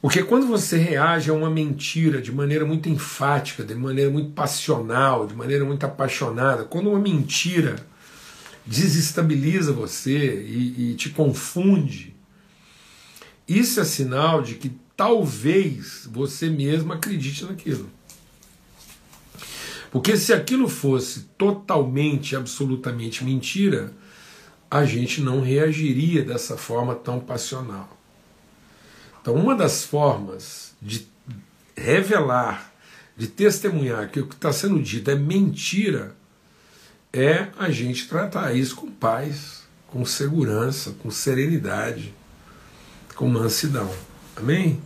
Porque 0.00 0.24
quando 0.24 0.48
você 0.48 0.76
reage 0.76 1.30
a 1.30 1.32
uma 1.32 1.48
mentira 1.48 2.20
de 2.20 2.32
maneira 2.32 2.64
muito 2.64 2.88
enfática, 2.88 3.62
de 3.62 3.74
maneira 3.74 4.10
muito 4.10 4.32
passional, 4.32 5.26
de 5.26 5.34
maneira 5.34 5.64
muito 5.64 5.86
apaixonada, 5.86 6.64
quando 6.64 6.90
uma 6.90 6.98
mentira 6.98 7.76
desestabiliza 8.66 9.72
você 9.72 10.42
e, 10.42 10.90
e 10.90 10.94
te 10.94 11.10
confunde, 11.10 12.16
isso 13.46 13.80
é 13.80 13.84
sinal 13.84 14.42
de 14.42 14.54
que 14.54 14.72
talvez 14.96 16.08
você 16.10 16.48
mesmo 16.48 16.92
acredite 16.92 17.44
naquilo. 17.44 17.88
Porque 19.92 20.16
se 20.16 20.32
aquilo 20.32 20.68
fosse 20.68 21.28
totalmente, 21.38 22.34
absolutamente 22.34 23.22
mentira, 23.22 23.92
a 24.68 24.84
gente 24.84 25.20
não 25.20 25.40
reagiria 25.40 26.24
dessa 26.24 26.56
forma 26.56 26.94
tão 26.94 27.20
passional. 27.20 27.96
Então, 29.20 29.34
uma 29.34 29.54
das 29.54 29.84
formas 29.84 30.72
de 30.82 31.06
revelar, 31.76 32.72
de 33.16 33.28
testemunhar 33.28 34.10
que 34.10 34.18
o 34.18 34.26
que 34.26 34.34
está 34.34 34.52
sendo 34.52 34.82
dito 34.82 35.10
é 35.10 35.14
mentira, 35.14 36.16
é 37.12 37.48
a 37.56 37.70
gente 37.70 38.08
tratar 38.08 38.56
isso 38.56 38.74
com 38.74 38.90
paz, 38.90 39.62
com 39.86 40.04
segurança, 40.04 40.96
com 41.00 41.10
serenidade 41.10 42.14
com 43.22 43.28
mansidão. 43.28 43.88
Amém? 44.36 44.80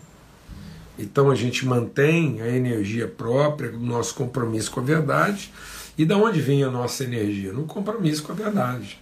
Então 0.98 1.30
a 1.30 1.34
gente 1.34 1.66
mantém 1.66 2.40
a 2.40 2.48
energia 2.48 3.06
própria, 3.06 3.70
o 3.70 3.78
nosso 3.78 4.14
compromisso 4.14 4.70
com 4.70 4.80
a 4.80 4.82
verdade. 4.82 5.52
E 5.98 6.04
da 6.04 6.16
onde 6.16 6.40
vem 6.40 6.62
a 6.62 6.70
nossa 6.70 7.04
energia? 7.04 7.52
No 7.52 7.64
compromisso 7.64 8.22
com 8.22 8.32
a 8.32 8.34
verdade. 8.34 9.00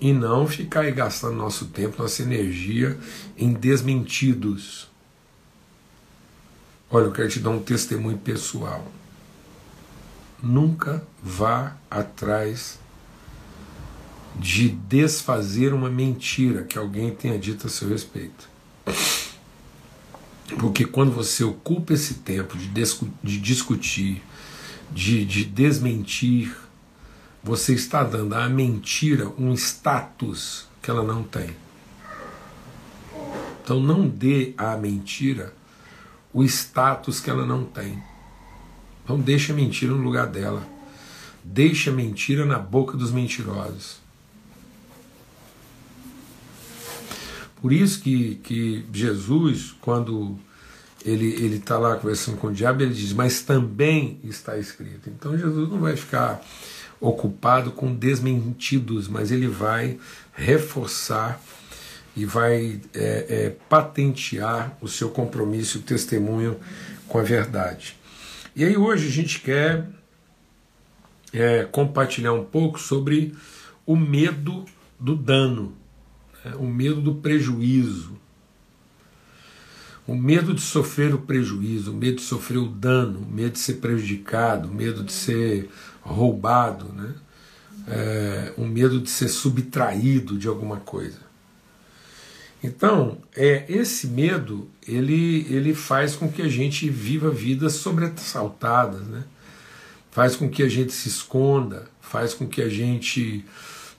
E 0.00 0.12
não 0.12 0.46
ficar 0.46 0.80
aí 0.80 0.92
gastando 0.92 1.34
nosso 1.34 1.66
tempo, 1.66 2.02
nossa 2.02 2.22
energia 2.22 2.98
em 3.36 3.52
desmentidos. 3.52 4.88
Olha, 6.90 7.04
eu 7.04 7.12
quero 7.12 7.28
te 7.28 7.38
dar 7.38 7.50
um 7.50 7.60
testemunho 7.60 8.18
pessoal. 8.18 8.86
Nunca 10.42 11.02
vá 11.22 11.76
atrás 11.90 12.78
de 14.36 14.70
desfazer 14.70 15.74
uma 15.74 15.90
mentira 15.90 16.62
que 16.62 16.78
alguém 16.78 17.14
tenha 17.14 17.38
dito 17.38 17.66
a 17.66 17.70
seu 17.70 17.88
respeito. 17.88 18.48
Porque 20.58 20.84
quando 20.84 21.12
você 21.12 21.44
ocupa 21.44 21.92
esse 21.92 22.14
tempo 22.14 22.56
de, 22.56 22.68
de 22.68 23.40
discutir, 23.40 24.22
de, 24.92 25.24
de 25.24 25.44
desmentir, 25.44 26.54
você 27.42 27.74
está 27.74 28.02
dando 28.02 28.34
à 28.34 28.48
mentira 28.48 29.28
um 29.38 29.52
status 29.54 30.66
que 30.82 30.90
ela 30.90 31.02
não 31.02 31.22
tem. 31.22 31.50
Então 33.62 33.80
não 33.80 34.08
dê 34.08 34.52
à 34.56 34.76
mentira 34.76 35.54
o 36.32 36.42
status 36.44 37.20
que 37.20 37.30
ela 37.30 37.46
não 37.46 37.64
tem. 37.64 38.02
Então 39.04 39.18
deixe 39.18 39.52
a 39.52 39.54
mentira 39.54 39.92
no 39.92 40.02
lugar 40.02 40.26
dela. 40.26 40.66
Deixe 41.42 41.88
a 41.88 41.92
mentira 41.92 42.44
na 42.44 42.58
boca 42.58 42.96
dos 42.96 43.10
mentirosos. 43.10 44.00
Por 47.60 47.72
isso 47.72 48.00
que, 48.00 48.36
que 48.36 48.86
Jesus, 48.92 49.74
quando 49.80 50.38
ele 51.04 51.56
está 51.56 51.78
lá 51.78 51.96
conversando 51.96 52.36
com 52.36 52.48
o 52.48 52.52
diabo, 52.52 52.82
ele 52.82 52.94
diz, 52.94 53.12
mas 53.12 53.42
também 53.42 54.18
está 54.24 54.58
escrito. 54.58 55.08
Então 55.08 55.36
Jesus 55.36 55.68
não 55.68 55.78
vai 55.78 55.96
ficar 55.96 56.42
ocupado 57.00 57.70
com 57.70 57.94
desmentidos, 57.94 59.08
mas 59.08 59.30
ele 59.30 59.46
vai 59.46 59.98
reforçar 60.34 61.40
e 62.14 62.24
vai 62.24 62.80
é, 62.92 63.26
é, 63.28 63.56
patentear 63.68 64.76
o 64.80 64.88
seu 64.88 65.08
compromisso 65.08 65.78
e 65.78 65.80
o 65.80 65.84
testemunho 65.84 66.58
com 67.08 67.18
a 67.18 67.22
verdade. 67.22 67.96
E 68.54 68.64
aí 68.64 68.76
hoje 68.76 69.06
a 69.06 69.10
gente 69.10 69.40
quer 69.40 69.88
é, 71.32 71.64
compartilhar 71.64 72.32
um 72.32 72.44
pouco 72.44 72.78
sobre 72.78 73.34
o 73.86 73.96
medo 73.96 74.64
do 74.98 75.16
dano? 75.16 75.79
O 76.58 76.66
medo 76.66 77.00
do 77.00 77.14
prejuízo, 77.16 78.18
o 80.06 80.14
medo 80.14 80.54
de 80.54 80.60
sofrer 80.60 81.14
o 81.14 81.18
prejuízo, 81.18 81.92
o 81.92 81.94
medo 81.94 82.16
de 82.16 82.22
sofrer 82.22 82.58
o 82.58 82.66
dano, 82.66 83.20
o 83.20 83.30
medo 83.30 83.52
de 83.52 83.58
ser 83.58 83.74
prejudicado, 83.74 84.68
o 84.68 84.74
medo 84.74 85.04
de 85.04 85.12
ser 85.12 85.68
roubado, 86.00 86.86
né? 86.92 87.14
É, 87.86 88.52
o 88.56 88.66
medo 88.66 89.00
de 89.00 89.08
ser 89.08 89.28
subtraído 89.28 90.38
de 90.38 90.46
alguma 90.46 90.76
coisa. 90.78 91.18
Então, 92.62 93.18
é 93.34 93.64
esse 93.68 94.06
medo 94.06 94.68
ele, 94.86 95.46
ele 95.48 95.74
faz 95.74 96.14
com 96.14 96.30
que 96.30 96.42
a 96.42 96.48
gente 96.48 96.88
viva 96.90 97.30
vidas 97.30 97.74
sobressaltadas, 97.74 99.06
né? 99.06 99.24
faz 100.10 100.36
com 100.36 100.48
que 100.48 100.62
a 100.62 100.68
gente 100.68 100.92
se 100.92 101.08
esconda, 101.08 101.86
faz 102.00 102.34
com 102.34 102.46
que 102.46 102.60
a 102.60 102.68
gente 102.68 103.44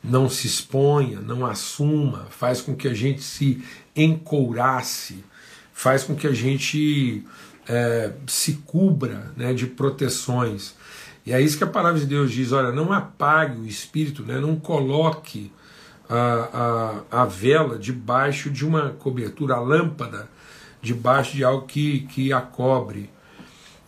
não 0.03 0.29
se 0.29 0.47
exponha, 0.47 1.19
não 1.19 1.45
assuma, 1.45 2.27
faz 2.29 2.61
com 2.61 2.75
que 2.75 2.87
a 2.87 2.93
gente 2.93 3.21
se 3.21 3.63
encourace, 3.95 5.23
faz 5.73 6.03
com 6.03 6.15
que 6.15 6.27
a 6.27 6.33
gente 6.33 7.23
é, 7.67 8.11
se 8.27 8.53
cubra 8.65 9.31
né, 9.35 9.53
de 9.53 9.67
proteções. 9.67 10.75
E 11.25 11.31
é 11.31 11.39
isso 11.39 11.57
que 11.57 11.63
a 11.63 11.67
palavra 11.67 11.99
de 11.99 12.05
Deus 12.05 12.31
diz: 12.31 12.51
olha, 12.51 12.71
não 12.71 12.91
apague 12.91 13.59
o 13.59 13.67
espírito, 13.67 14.23
né, 14.23 14.39
não 14.39 14.55
coloque 14.55 15.51
a, 16.09 17.03
a, 17.11 17.21
a 17.21 17.25
vela 17.25 17.77
debaixo 17.77 18.49
de 18.49 18.65
uma 18.65 18.89
cobertura, 18.89 19.55
a 19.55 19.59
lâmpada 19.59 20.27
debaixo 20.81 21.35
de 21.35 21.43
algo 21.43 21.67
que, 21.67 22.01
que 22.01 22.33
a 22.33 22.41
cobre. 22.41 23.09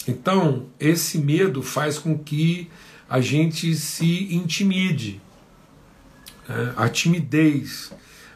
Então, 0.07 0.67
esse 0.79 1.17
medo 1.17 1.61
faz 1.61 1.97
com 1.97 2.17
que 2.17 2.69
a 3.09 3.19
gente 3.19 3.73
se 3.75 4.33
intimide. 4.33 5.21
Né? 6.47 6.73
A 6.75 6.89
timidez. 6.89 7.91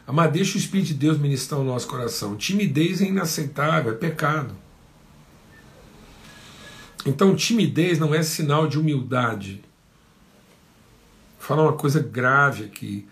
Mas 0.06 0.32
deixa 0.32 0.56
o 0.56 0.60
Espírito 0.60 0.88
de 0.88 0.94
Deus 0.94 1.18
ministrar 1.18 1.60
o 1.60 1.64
nosso 1.64 1.86
coração. 1.86 2.36
Timidez 2.36 3.02
é 3.02 3.06
inaceitável, 3.06 3.92
é 3.92 3.94
pecado. 3.94 4.54
Então, 7.04 7.36
timidez 7.36 7.98
não 7.98 8.14
é 8.14 8.22
sinal 8.22 8.66
de 8.66 8.78
humildade. 8.78 9.62
Vou 11.38 11.46
falar 11.46 11.62
uma 11.62 11.76
coisa 11.76 12.00
grave 12.00 12.64
aqui. 12.64 13.06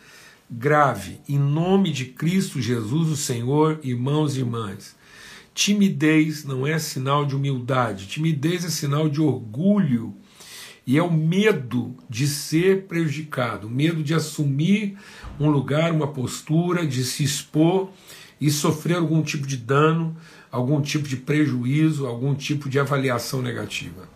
Grave. 0.50 1.20
Em 1.28 1.38
nome 1.38 1.92
de 1.92 2.06
Cristo 2.06 2.60
Jesus, 2.60 3.10
o 3.10 3.16
Senhor, 3.16 3.78
irmãos 3.82 4.36
e 4.36 4.40
irmãs. 4.40 4.96
Timidez 5.56 6.44
não 6.44 6.66
é 6.66 6.78
sinal 6.78 7.24
de 7.24 7.34
humildade, 7.34 8.08
timidez 8.08 8.62
é 8.62 8.68
sinal 8.68 9.08
de 9.08 9.22
orgulho 9.22 10.14
e 10.86 10.96
é 10.96 11.02
o 11.02 11.10
medo 11.10 11.96
de 12.08 12.28
ser 12.28 12.84
prejudicado, 12.84 13.66
o 13.66 13.70
medo 13.70 14.04
de 14.04 14.14
assumir 14.14 14.96
um 15.40 15.50
lugar, 15.50 15.90
uma 15.90 16.06
postura, 16.06 16.86
de 16.86 17.02
se 17.02 17.24
expor 17.24 17.90
e 18.40 18.50
sofrer 18.50 18.96
algum 18.96 19.20
tipo 19.22 19.46
de 19.46 19.56
dano, 19.56 20.16
algum 20.50 20.80
tipo 20.80 21.08
de 21.08 21.16
prejuízo, 21.16 22.06
algum 22.06 22.34
tipo 22.34 22.68
de 22.68 22.78
avaliação 22.78 23.42
negativa. 23.42 24.08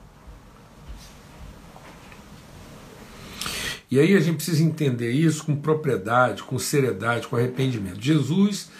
E 3.90 3.98
aí 3.98 4.14
a 4.14 4.20
gente 4.20 4.36
precisa 4.36 4.62
entender 4.62 5.10
isso 5.10 5.44
com 5.44 5.56
propriedade, 5.56 6.44
com 6.44 6.56
seriedade, 6.56 7.26
com 7.26 7.34
arrependimento. 7.34 8.00
Jesus, 8.00 8.70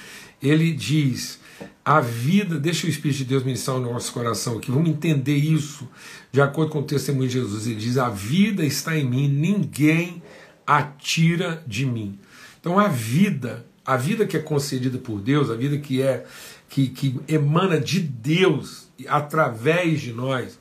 ele 0.41 0.73
diz 0.73 1.40
a 1.85 2.01
vida, 2.01 2.59
deixa 2.59 2.87
o 2.87 2.91
Espírito 2.91 3.19
de 3.19 3.25
Deus 3.25 3.43
ministrar 3.43 3.79
no 3.79 3.93
nosso 3.93 4.13
coração 4.13 4.59
aqui, 4.59 4.71
vamos 4.71 4.89
entender 4.89 5.37
isso 5.37 5.89
de 6.31 6.41
acordo 6.41 6.71
com 6.71 6.81
o 6.81 6.85
testemunho 6.85 7.29
de 7.29 7.35
Jesus. 7.35 7.67
Ele 7.67 7.77
diz: 7.77 7.99
A 7.99 8.09
vida 8.09 8.65
está 8.65 8.97
em 8.97 9.05
mim, 9.05 9.29
ninguém 9.29 10.23
a 10.67 10.83
tira 10.83 11.63
de 11.67 11.85
mim. 11.85 12.19
Então 12.61 12.79
a 12.79 12.89
vida, 12.89 13.67
a 13.85 13.97
vida 13.97 14.27
que 14.27 14.37
é 14.37 14.41
concedida 14.41 14.99
por 14.99 15.21
Deus, 15.21 15.51
a 15.51 15.55
vida 15.55 15.79
que 15.79 16.03
é 16.03 16.25
que, 16.69 16.89
que 16.89 17.21
emana 17.27 17.81
de 17.81 18.01
Deus 18.01 18.89
através 19.09 20.01
de 20.01 20.13
nós, 20.13 20.59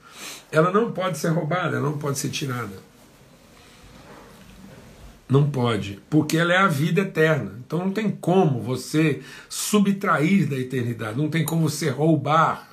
ela 0.51 0.71
não 0.71 0.91
pode 0.91 1.17
ser 1.19 1.29
roubada, 1.29 1.77
ela 1.77 1.89
não 1.89 1.97
pode 1.97 2.17
ser 2.17 2.29
tirada. 2.29 2.88
Não 5.29 5.47
pode, 5.47 5.99
porque 6.09 6.37
ela 6.37 6.53
é 6.53 6.57
a 6.57 6.67
vida 6.67 7.01
eterna. 7.01 7.53
Então 7.65 7.77
não 7.77 7.91
tem 7.91 8.09
como 8.09 8.59
você 8.59 9.21
subtrair 9.47 10.49
da 10.49 10.57
eternidade, 10.57 11.17
não 11.17 11.29
tem 11.29 11.45
como 11.45 11.69
você 11.69 11.87
roubar 11.89 12.67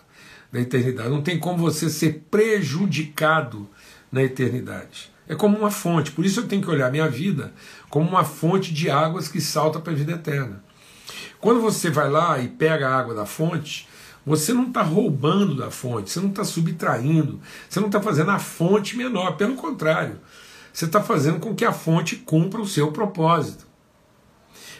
da 0.51 0.59
eternidade, 0.59 1.11
não 1.11 1.21
tem 1.21 1.39
como 1.39 1.59
você 1.59 1.91
ser 1.91 2.25
prejudicado 2.31 3.69
na 4.11 4.23
eternidade. 4.23 5.13
É 5.29 5.35
como 5.35 5.59
uma 5.59 5.71
fonte, 5.71 6.13
por 6.13 6.25
isso 6.25 6.41
eu 6.41 6.49
tenho 6.49 6.63
que 6.63 6.71
olhar 6.71 6.91
minha 6.91 7.09
vida 7.09 7.53
como 7.91 8.09
uma 8.09 8.25
fonte 8.25 8.73
de 8.73 8.89
águas 8.89 9.29
que 9.29 9.41
salta 9.41 9.79
para 9.79 9.93
a 9.93 9.97
vida 9.97 10.13
eterna. 10.13 10.65
Quando 11.39 11.61
você 11.61 11.91
vai 11.91 12.11
lá 12.11 12.39
e 12.39 12.49
pega 12.49 12.89
a 12.89 12.99
água 12.99 13.15
da 13.15 13.27
fonte, 13.27 13.87
você 14.25 14.55
não 14.55 14.69
está 14.69 14.83
roubando 14.83 15.55
da 15.55 15.71
fonte, 15.71 16.11
você 16.11 16.21
não 16.21 16.31
está 16.31 16.43
subtraindo, 16.43 17.39
você 17.69 17.81
não 17.81 17.89
está 17.89 18.01
fazendo 18.01 18.31
a 18.31 18.39
fonte 18.39 18.97
menor, 18.97 19.37
pelo 19.37 19.57
contrário, 19.57 20.19
você 20.77 20.85
está 20.85 21.03
fazendo 21.03 21.41
com 21.41 21.55
que 21.55 21.65
a 21.65 21.73
fonte 21.73 22.17
cumpra 22.17 22.61
o 22.61 22.69
seu 22.69 22.93
propósito. 22.93 23.67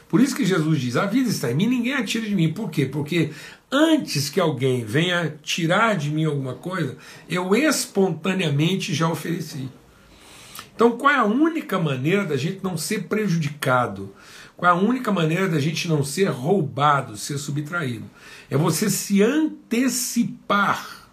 Por 0.07 0.21
isso 0.21 0.37
que 0.37 0.45
Jesus 0.45 0.79
diz: 0.79 0.95
a 0.95 1.07
vida 1.07 1.31
está 1.31 1.51
em 1.51 1.55
mim, 1.55 1.67
ninguém 1.67 1.95
atira 1.95 2.27
de 2.27 2.35
mim. 2.35 2.53
Por 2.53 2.71
quê? 2.71 2.85
Porque 2.85 3.31
antes 3.73 4.29
que 4.29 4.39
alguém 4.39 4.85
venha 4.85 5.39
tirar 5.43 5.97
de 5.97 6.11
mim 6.11 6.27
alguma 6.27 6.53
coisa, 6.53 6.99
eu 7.31 7.57
espontaneamente 7.57 8.93
já 8.93 9.09
ofereci. 9.09 9.71
Então, 10.75 10.99
qual 10.99 11.15
é 11.15 11.17
a 11.17 11.25
única 11.25 11.79
maneira 11.79 12.27
da 12.27 12.37
gente 12.37 12.63
não 12.63 12.77
ser 12.77 13.05
prejudicado? 13.05 14.15
Qual 14.55 14.71
é 14.71 14.79
a 14.79 14.79
única 14.79 15.11
maneira 15.11 15.49
da 15.49 15.59
gente 15.59 15.89
não 15.89 16.05
ser 16.05 16.27
roubado, 16.27 17.17
ser 17.17 17.39
subtraído? 17.39 18.05
É 18.51 18.57
você 18.59 18.91
se 18.91 19.23
antecipar 19.23 21.06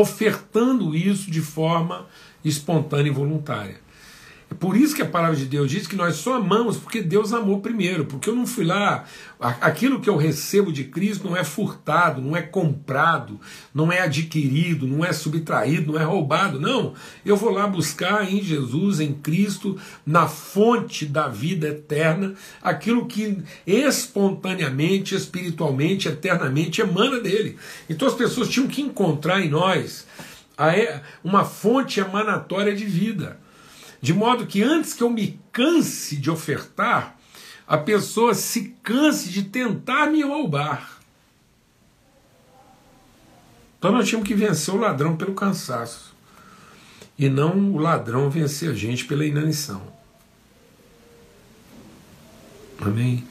ofertando 0.00 0.94
isso 0.96 1.30
de 1.30 1.40
forma 1.40 2.06
espontânea 2.44 3.10
e 3.10 3.14
voluntária. 3.14 3.83
É 4.54 4.56
por 4.56 4.76
isso 4.76 4.94
que 4.94 5.02
a 5.02 5.06
palavra 5.06 5.34
de 5.36 5.46
Deus 5.46 5.68
diz 5.68 5.84
que 5.84 5.96
nós 5.96 6.14
só 6.14 6.34
amamos 6.34 6.76
porque 6.76 7.02
Deus 7.02 7.32
amou 7.32 7.60
primeiro, 7.60 8.04
porque 8.04 8.30
eu 8.30 8.36
não 8.36 8.46
fui 8.46 8.64
lá, 8.64 9.04
aquilo 9.40 10.00
que 10.00 10.08
eu 10.08 10.16
recebo 10.16 10.72
de 10.72 10.84
Cristo 10.84 11.28
não 11.28 11.36
é 11.36 11.42
furtado, 11.42 12.22
não 12.22 12.36
é 12.36 12.42
comprado, 12.42 13.40
não 13.74 13.90
é 13.90 14.02
adquirido, 14.02 14.86
não 14.86 15.04
é 15.04 15.12
subtraído, 15.12 15.92
não 15.92 16.00
é 16.00 16.04
roubado, 16.04 16.60
não. 16.60 16.94
Eu 17.26 17.36
vou 17.36 17.50
lá 17.50 17.66
buscar 17.66 18.32
em 18.32 18.40
Jesus, 18.40 19.00
em 19.00 19.12
Cristo, 19.12 19.76
na 20.06 20.28
fonte 20.28 21.04
da 21.04 21.26
vida 21.26 21.66
eterna, 21.66 22.34
aquilo 22.62 23.06
que 23.06 23.38
espontaneamente, 23.66 25.16
espiritualmente, 25.16 26.06
eternamente 26.06 26.80
emana 26.80 27.18
dele. 27.18 27.58
Então 27.90 28.06
as 28.06 28.14
pessoas 28.14 28.48
tinham 28.48 28.68
que 28.68 28.80
encontrar 28.80 29.40
em 29.40 29.50
nós 29.50 30.06
uma 31.24 31.44
fonte 31.44 31.98
emanatória 31.98 32.72
de 32.72 32.84
vida. 32.84 33.42
De 34.04 34.12
modo 34.12 34.46
que 34.46 34.62
antes 34.62 34.92
que 34.92 35.02
eu 35.02 35.08
me 35.08 35.40
canse 35.50 36.16
de 36.16 36.30
ofertar, 36.30 37.16
a 37.66 37.78
pessoa 37.78 38.34
se 38.34 38.76
canse 38.82 39.30
de 39.30 39.44
tentar 39.44 40.10
me 40.10 40.20
roubar. 40.22 41.00
Então 43.78 43.90
nós 43.90 44.06
tínhamos 44.06 44.28
que 44.28 44.34
vencer 44.34 44.74
o 44.74 44.76
ladrão 44.76 45.16
pelo 45.16 45.32
cansaço. 45.32 46.14
E 47.18 47.30
não 47.30 47.72
o 47.72 47.78
ladrão 47.78 48.28
vencer 48.28 48.72
a 48.72 48.74
gente 48.74 49.06
pela 49.06 49.24
inanição. 49.24 49.80
Amém? 52.78 53.26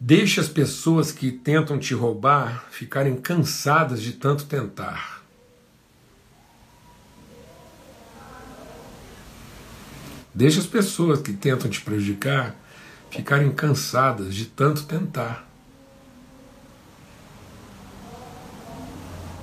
Deixe 0.00 0.40
as 0.40 0.48
pessoas 0.48 1.12
que 1.12 1.30
tentam 1.30 1.78
te 1.78 1.94
roubar 1.94 2.66
ficarem 2.68 3.14
cansadas 3.14 4.02
de 4.02 4.14
tanto 4.14 4.46
tentar. 4.46 5.23
Deixe 10.34 10.58
as 10.58 10.66
pessoas 10.66 11.20
que 11.20 11.32
tentam 11.32 11.70
te 11.70 11.80
prejudicar 11.80 12.56
ficarem 13.10 13.52
cansadas 13.52 14.34
de 14.34 14.46
tanto 14.46 14.84
tentar. 14.84 15.48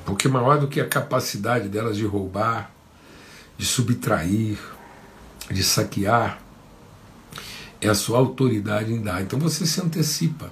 Porque 0.06 0.28
maior 0.28 0.60
do 0.60 0.68
que 0.68 0.82
a 0.82 0.88
capacidade 0.88 1.70
delas 1.70 1.96
de 1.96 2.06
roubar, 2.06 2.70
de 3.58 3.66
subtrair, 3.66 4.60
de 5.50 5.64
saquear, 5.64 6.42
é 7.80 7.88
a 7.88 7.96
sua 7.96 8.18
autoridade 8.18 8.92
em 8.92 9.02
dar. 9.02 9.22
Então 9.22 9.40
você 9.40 9.66
se 9.66 9.80
antecipa. 9.80 10.52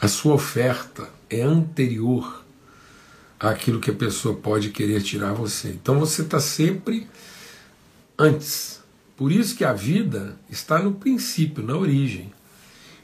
A 0.00 0.06
sua 0.06 0.34
oferta 0.34 1.10
é 1.28 1.42
anterior 1.42 2.44
àquilo 3.40 3.80
que 3.80 3.90
a 3.90 3.94
pessoa 3.94 4.36
pode 4.36 4.70
querer 4.70 5.02
tirar 5.02 5.32
você. 5.32 5.70
Então 5.70 5.98
você 5.98 6.22
está 6.22 6.38
sempre 6.38 7.08
antes. 8.22 8.82
Por 9.16 9.30
isso 9.30 9.56
que 9.56 9.64
a 9.64 9.72
vida 9.72 10.36
está 10.48 10.78
no 10.78 10.92
princípio, 10.92 11.62
na 11.62 11.76
origem. 11.76 12.32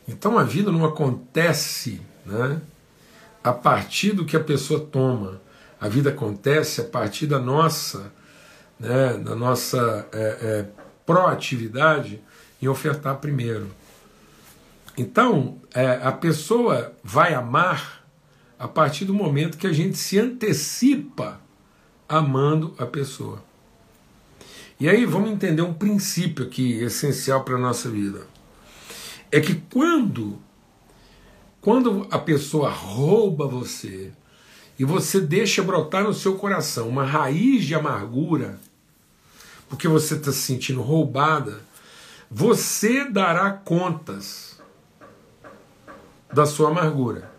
Então 0.07 0.38
a 0.38 0.42
vida 0.42 0.72
não 0.72 0.85
acontece 0.85 2.00
né, 2.24 2.61
a 3.42 3.52
partir 3.52 4.12
do 4.12 4.24
que 4.24 4.37
a 4.37 4.42
pessoa 4.42 4.81
toma. 4.81 5.40
A 5.81 5.88
vida 5.88 6.11
acontece 6.11 6.81
a 6.81 6.85
partir 6.85 7.26
da 7.26 7.38
nossa, 7.38 8.12
né, 8.78 9.18
da 9.18 9.35
nossa 9.37 10.09
é, 10.12 10.38
é, 10.40 10.66
proatividade 11.04 12.20
em 12.61 12.66
ofertar 12.66 13.16
primeiro. 13.16 13.68
Então, 14.96 15.61
é, 15.72 16.00
a 16.02 16.11
pessoa 16.11 16.92
vai 17.04 17.33
amar 17.33 18.04
a 18.59 18.66
partir 18.66 19.04
do 19.04 19.14
momento 19.14 19.57
que 19.57 19.68
a 19.68 19.72
gente 19.72 19.96
se 19.96 20.18
antecipa 20.18 21.40
amando 22.09 22.74
a 22.76 22.85
pessoa. 22.85 23.48
E 24.81 24.88
aí 24.88 25.05
vamos 25.05 25.31
entender 25.31 25.62
um 25.62 25.75
princípio 25.75 26.45
aqui 26.45 26.81
essencial 26.83 27.43
para 27.43 27.57
a 27.57 27.59
nossa 27.59 27.88
vida. 27.88 28.27
É 29.31 29.41
que 29.41 29.55
quando 29.73 30.38
quando 31.61 32.07
a 32.11 32.19
pessoa 32.19 32.71
rouba 32.71 33.47
você 33.47 34.12
e 34.79 34.85
você 34.85 35.21
deixa 35.21 35.62
brotar 35.62 36.05
no 36.05 36.14
seu 36.14 36.37
coração 36.37 36.88
uma 36.88 37.05
raiz 37.05 37.64
de 37.64 37.75
amargura, 37.75 38.61
porque 39.69 39.88
você 39.88 40.14
está 40.14 40.31
se 40.31 40.38
sentindo 40.38 40.81
roubada, 40.81 41.61
você 42.31 43.05
dará 43.05 43.51
contas 43.51 44.61
da 46.33 46.47
sua 46.47 46.71
amargura. 46.71 47.31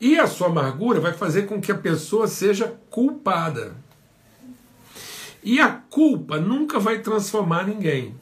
E 0.00 0.18
a 0.18 0.26
sua 0.26 0.48
amargura 0.48 1.00
vai 1.00 1.12
fazer 1.12 1.42
com 1.42 1.60
que 1.60 1.70
a 1.70 1.78
pessoa 1.78 2.26
seja 2.26 2.74
culpada. 2.88 3.76
E 5.44 5.60
a 5.60 5.68
culpa 5.68 6.40
nunca 6.40 6.80
vai 6.80 7.00
transformar 7.00 7.66
ninguém. 7.66 8.14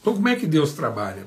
Então, 0.00 0.14
como 0.14 0.28
é 0.28 0.36
que 0.36 0.46
Deus 0.46 0.74
trabalha? 0.74 1.26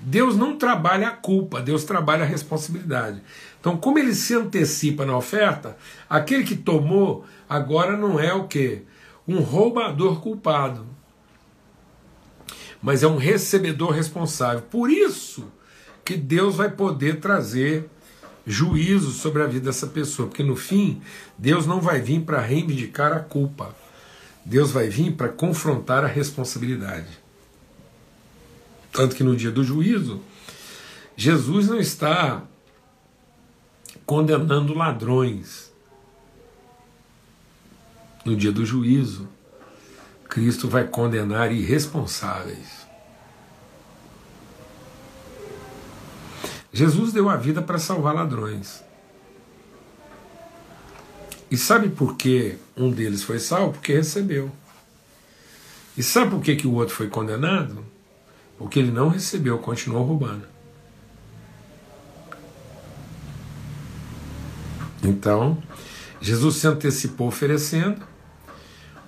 Deus 0.00 0.36
não 0.36 0.56
trabalha 0.56 1.08
a 1.08 1.12
culpa, 1.12 1.60
Deus 1.60 1.82
trabalha 1.82 2.22
a 2.22 2.26
responsabilidade. 2.26 3.20
Então, 3.60 3.76
como 3.76 3.98
ele 3.98 4.14
se 4.14 4.34
antecipa 4.34 5.04
na 5.04 5.16
oferta, 5.16 5.76
aquele 6.08 6.44
que 6.44 6.54
tomou 6.54 7.24
agora 7.48 7.96
não 7.96 8.20
é 8.20 8.32
o 8.32 8.46
que? 8.46 8.82
Um 9.26 9.40
roubador 9.40 10.20
culpado, 10.20 10.86
mas 12.80 13.02
é 13.02 13.08
um 13.08 13.16
recebedor 13.16 13.90
responsável. 13.90 14.62
Por 14.62 14.90
isso 14.90 15.50
que 16.04 16.16
Deus 16.16 16.54
vai 16.54 16.70
poder 16.70 17.18
trazer 17.18 17.90
juízo 18.46 19.10
sobre 19.10 19.42
a 19.42 19.46
vida 19.46 19.66
dessa 19.66 19.88
pessoa, 19.88 20.28
porque 20.28 20.42
no 20.42 20.54
fim, 20.54 21.02
Deus 21.36 21.66
não 21.66 21.80
vai 21.80 22.00
vir 22.00 22.20
para 22.20 22.40
reivindicar 22.40 23.12
a 23.12 23.20
culpa, 23.20 23.74
Deus 24.44 24.70
vai 24.70 24.88
vir 24.88 25.12
para 25.12 25.28
confrontar 25.28 26.04
a 26.04 26.06
responsabilidade. 26.06 27.18
Tanto 28.92 29.16
que 29.16 29.24
no 29.24 29.36
dia 29.36 29.50
do 29.50 29.64
juízo, 29.64 30.22
Jesus 31.16 31.66
não 31.66 31.78
está 31.78 32.42
condenando 34.06 34.72
ladrões. 34.72 35.72
No 38.24 38.36
dia 38.36 38.52
do 38.52 38.64
juízo, 38.64 39.28
Cristo 40.28 40.68
vai 40.68 40.86
condenar 40.86 41.52
irresponsáveis. 41.52 42.85
Jesus 46.76 47.10
deu 47.10 47.30
a 47.30 47.36
vida 47.38 47.62
para 47.62 47.78
salvar 47.78 48.14
ladrões. 48.14 48.84
E 51.50 51.56
sabe 51.56 51.88
por 51.88 52.18
que 52.18 52.58
um 52.76 52.90
deles 52.90 53.22
foi 53.22 53.38
salvo? 53.38 53.72
Porque 53.72 53.94
recebeu. 53.94 54.52
E 55.96 56.02
sabe 56.02 56.32
por 56.32 56.42
que, 56.42 56.54
que 56.54 56.66
o 56.66 56.74
outro 56.74 56.94
foi 56.94 57.08
condenado? 57.08 57.82
Porque 58.58 58.78
ele 58.78 58.90
não 58.90 59.08
recebeu, 59.08 59.56
continuou 59.56 60.04
roubando. 60.04 60.46
Então, 65.02 65.56
Jesus 66.20 66.56
se 66.56 66.68
antecipou 66.68 67.28
oferecendo, 67.28 68.02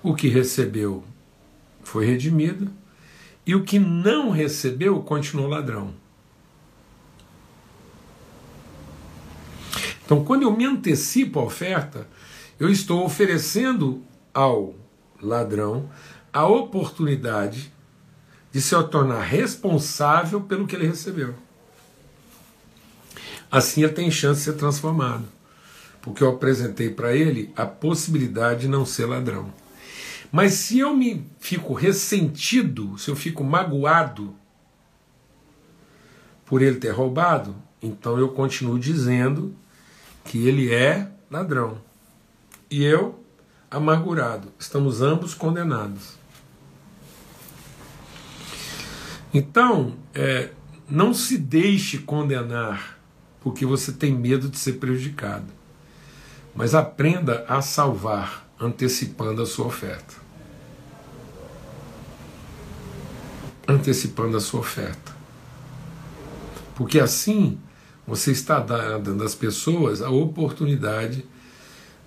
o 0.03 0.15
que 0.15 0.29
recebeu 0.29 1.05
foi 1.83 2.07
redimido, 2.07 2.71
e 3.47 3.55
o 3.55 3.63
que 3.63 3.79
não 3.79 4.31
recebeu 4.31 5.03
continuou 5.03 5.49
ladrão. 5.49 6.08
Então, 10.09 10.25
quando 10.25 10.45
eu 10.45 10.57
me 10.57 10.65
antecipo 10.65 11.39
à 11.39 11.45
oferta, 11.45 12.09
eu 12.59 12.71
estou 12.71 13.05
oferecendo 13.05 14.03
ao 14.33 14.75
ladrão 15.21 15.91
a 16.33 16.47
oportunidade 16.47 17.71
de 18.51 18.59
se 18.63 18.75
tornar 18.85 19.21
responsável 19.21 20.41
pelo 20.41 20.67
que 20.67 20.75
ele 20.75 20.87
recebeu. 20.87 21.35
Assim 23.51 23.83
ele 23.83 23.93
tem 23.93 24.11
chance 24.11 24.39
de 24.39 24.45
ser 24.47 24.55
transformado, 24.55 25.29
porque 26.01 26.23
eu 26.23 26.31
apresentei 26.31 26.89
para 26.89 27.15
ele 27.15 27.53
a 27.55 27.67
possibilidade 27.67 28.63
de 28.63 28.69
não 28.69 28.87
ser 28.87 29.05
ladrão. 29.05 29.53
Mas 30.33 30.55
se 30.55 30.79
eu 30.79 30.97
me 30.97 31.23
fico 31.39 31.75
ressentido, 31.75 32.97
se 32.97 33.11
eu 33.11 33.15
fico 33.15 33.45
magoado 33.45 34.35
por 36.47 36.63
ele 36.63 36.77
ter 36.79 36.93
roubado, 36.93 37.55
então 37.83 38.19
eu 38.19 38.31
continuo 38.31 38.79
dizendo 38.79 39.55
que 40.29 40.47
ele 40.47 40.73
é 40.73 41.11
ladrão 41.31 41.79
e 42.71 42.85
eu 42.85 43.19
amargurado. 43.71 44.53
Estamos 44.59 45.01
ambos 45.01 45.33
condenados. 45.33 46.19
Então, 49.33 49.97
é, 50.15 50.51
não 50.89 51.15
se 51.15 51.39
deixe 51.39 51.99
condenar 51.99 52.99
porque 53.41 53.65
você 53.65 53.91
tem 53.91 54.13
medo 54.13 54.51
de 54.51 54.59
ser 54.59 54.75
prejudicado, 54.75 55.47
mas 56.55 56.75
aprenda 56.75 57.47
a 57.49 57.63
salvar 57.63 58.47
antecipando 58.61 59.41
a 59.41 59.47
sua 59.47 59.67
oferta. 59.67 60.15
Antecipando 63.67 64.37
a 64.37 64.41
sua 64.41 64.61
oferta. 64.61 65.17
Porque 66.75 67.01
assim 67.01 67.59
você 68.09 68.33
está 68.33 68.59
dando 68.59 69.23
às 69.23 69.35
pessoas 69.35 70.01
a 70.01 70.09
oportunidade, 70.09 71.27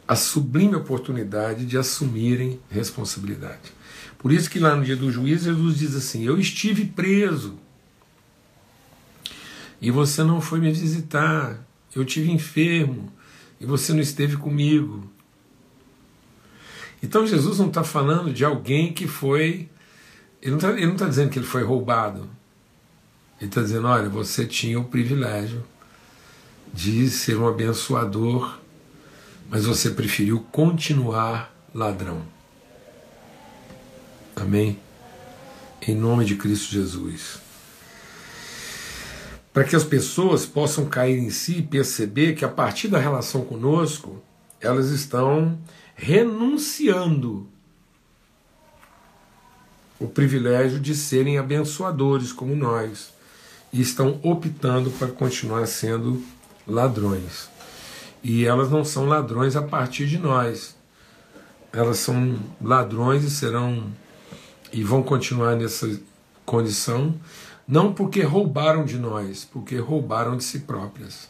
a 0.07 0.15
sublime 0.15 0.75
oportunidade 0.75 1.63
de 1.63 1.77
assumirem 1.77 2.59
responsabilidade. 2.71 3.71
Por 4.17 4.31
isso 4.31 4.49
que 4.49 4.57
lá 4.57 4.75
no 4.75 4.83
dia 4.83 4.95
do 4.95 5.11
juízo 5.11 5.45
Jesus 5.45 5.77
diz 5.77 5.95
assim: 5.95 6.23
Eu 6.23 6.39
estive 6.39 6.85
preso 6.85 7.59
e 9.79 9.91
você 9.91 10.23
não 10.23 10.41
foi 10.41 10.59
me 10.59 10.71
visitar. 10.71 11.63
Eu 11.93 12.01
estive 12.01 12.31
enfermo 12.31 13.13
e 13.59 13.65
você 13.67 13.93
não 13.93 13.99
esteve 13.99 14.37
comigo. 14.37 15.07
Então 17.03 17.27
Jesus 17.27 17.59
não 17.59 17.67
está 17.67 17.83
falando 17.83 18.33
de 18.33 18.43
alguém 18.43 18.91
que 18.91 19.07
foi. 19.07 19.69
Ele 20.41 20.55
não 20.55 20.93
está 20.93 21.05
tá 21.05 21.09
dizendo 21.09 21.29
que 21.29 21.37
ele 21.37 21.45
foi 21.45 21.61
roubado. 21.61 22.27
Ele 23.39 23.49
está 23.51 23.61
dizendo: 23.61 23.87
olha, 23.87 24.09
você 24.09 24.47
tinha 24.47 24.79
o 24.79 24.85
privilégio 24.85 25.63
de 26.73 27.09
ser 27.09 27.37
um 27.37 27.47
abençoador, 27.47 28.59
mas 29.49 29.65
você 29.65 29.89
preferiu 29.89 30.39
continuar 30.51 31.53
ladrão. 31.73 32.21
Amém? 34.35 34.79
Em 35.85 35.95
nome 35.95 36.25
de 36.25 36.35
Cristo 36.35 36.71
Jesus. 36.71 37.39
Para 39.53 39.65
que 39.65 39.75
as 39.75 39.83
pessoas 39.83 40.45
possam 40.45 40.85
cair 40.85 41.17
em 41.17 41.29
si 41.29 41.57
e 41.57 41.61
perceber 41.61 42.35
que 42.35 42.45
a 42.45 42.49
partir 42.49 42.87
da 42.87 42.97
relação 42.97 43.43
conosco, 43.43 44.21
elas 44.61 44.89
estão 44.89 45.59
renunciando 45.95 47.47
o 49.99 50.07
privilégio 50.07 50.79
de 50.79 50.95
serem 50.95 51.37
abençoadores 51.37 52.31
como 52.31 52.55
nós 52.55 53.13
e 53.71 53.81
estão 53.81 54.19
optando 54.23 54.89
para 54.91 55.07
continuar 55.07 55.67
sendo 55.67 56.23
ladrões. 56.67 57.49
E 58.23 58.45
elas 58.45 58.69
não 58.69 58.85
são 58.85 59.05
ladrões 59.05 59.55
a 59.55 59.61
partir 59.61 60.07
de 60.07 60.17
nós. 60.17 60.75
Elas 61.73 61.97
são 61.97 62.37
ladrões 62.61 63.23
e 63.23 63.29
serão 63.29 63.91
e 64.71 64.83
vão 64.83 65.03
continuar 65.03 65.55
nessa 65.55 65.99
condição 66.45 67.15
não 67.67 67.93
porque 67.93 68.21
roubaram 68.21 68.83
de 68.83 68.97
nós, 68.97 69.45
porque 69.45 69.77
roubaram 69.77 70.35
de 70.35 70.43
si 70.43 70.59
próprias. 70.59 71.29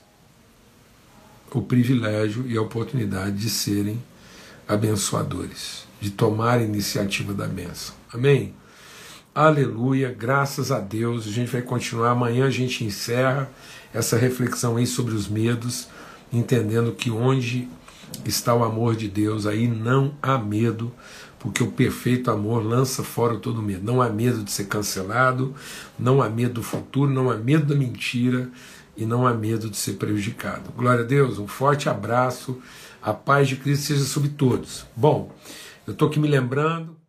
O 1.54 1.62
privilégio 1.62 2.48
e 2.48 2.58
a 2.58 2.62
oportunidade 2.62 3.38
de 3.38 3.50
serem 3.50 4.02
abençoadores, 4.68 5.86
de 6.00 6.10
tomar 6.10 6.60
a 6.60 6.64
iniciativa 6.64 7.34
da 7.34 7.48
bênção. 7.48 7.94
Amém? 8.12 8.56
Aleluia, 9.34 10.14
graças 10.14 10.74
a 10.74 10.80
Deus. 10.82 11.26
A 11.26 11.32
gente 11.32 11.50
vai 11.50 11.62
continuar. 11.62 12.12
Amanhã 12.12 12.48
a 12.48 12.50
gente 12.50 12.84
encerra 12.84 13.50
essa 13.94 14.18
reflexão 14.18 14.76
aí 14.76 14.86
sobre 14.86 15.14
os 15.14 15.30
medos, 15.30 15.88
entendendo 16.34 16.92
que 16.92 17.10
onde 17.10 17.70
está 18.26 18.54
o 18.54 18.62
amor 18.62 18.94
de 18.94 19.08
Deus, 19.08 19.46
aí 19.46 19.70
não 19.70 20.14
há 20.22 20.38
medo, 20.38 20.92
porque 21.40 21.64
o 21.64 21.72
perfeito 21.72 22.30
amor 22.30 22.62
lança 22.62 23.06
fora 23.06 23.38
todo 23.38 23.62
medo. 23.62 23.86
Não 23.86 24.02
há 24.02 24.10
medo 24.10 24.44
de 24.44 24.52
ser 24.52 24.66
cancelado, 24.66 25.56
não 25.98 26.22
há 26.22 26.30
medo 26.30 26.56
do 26.56 26.64
futuro, 26.64 27.10
não 27.10 27.32
há 27.32 27.38
medo 27.38 27.68
da 27.68 27.76
mentira, 27.76 28.50
e 28.98 29.06
não 29.06 29.26
há 29.26 29.34
medo 29.34 29.70
de 29.70 29.78
ser 29.78 29.94
prejudicado. 29.94 30.74
Glória 30.76 31.06
a 31.06 31.08
Deus, 31.08 31.40
um 31.40 31.48
forte 31.48 31.88
abraço, 31.88 32.62
a 33.02 33.14
paz 33.14 33.48
de 33.48 33.56
Cristo 33.56 33.86
seja 33.86 34.04
sobre 34.04 34.28
todos. 34.28 34.86
Bom, 34.94 35.34
eu 35.88 35.94
estou 35.94 36.10
aqui 36.10 36.20
me 36.20 36.28
lembrando. 36.28 37.01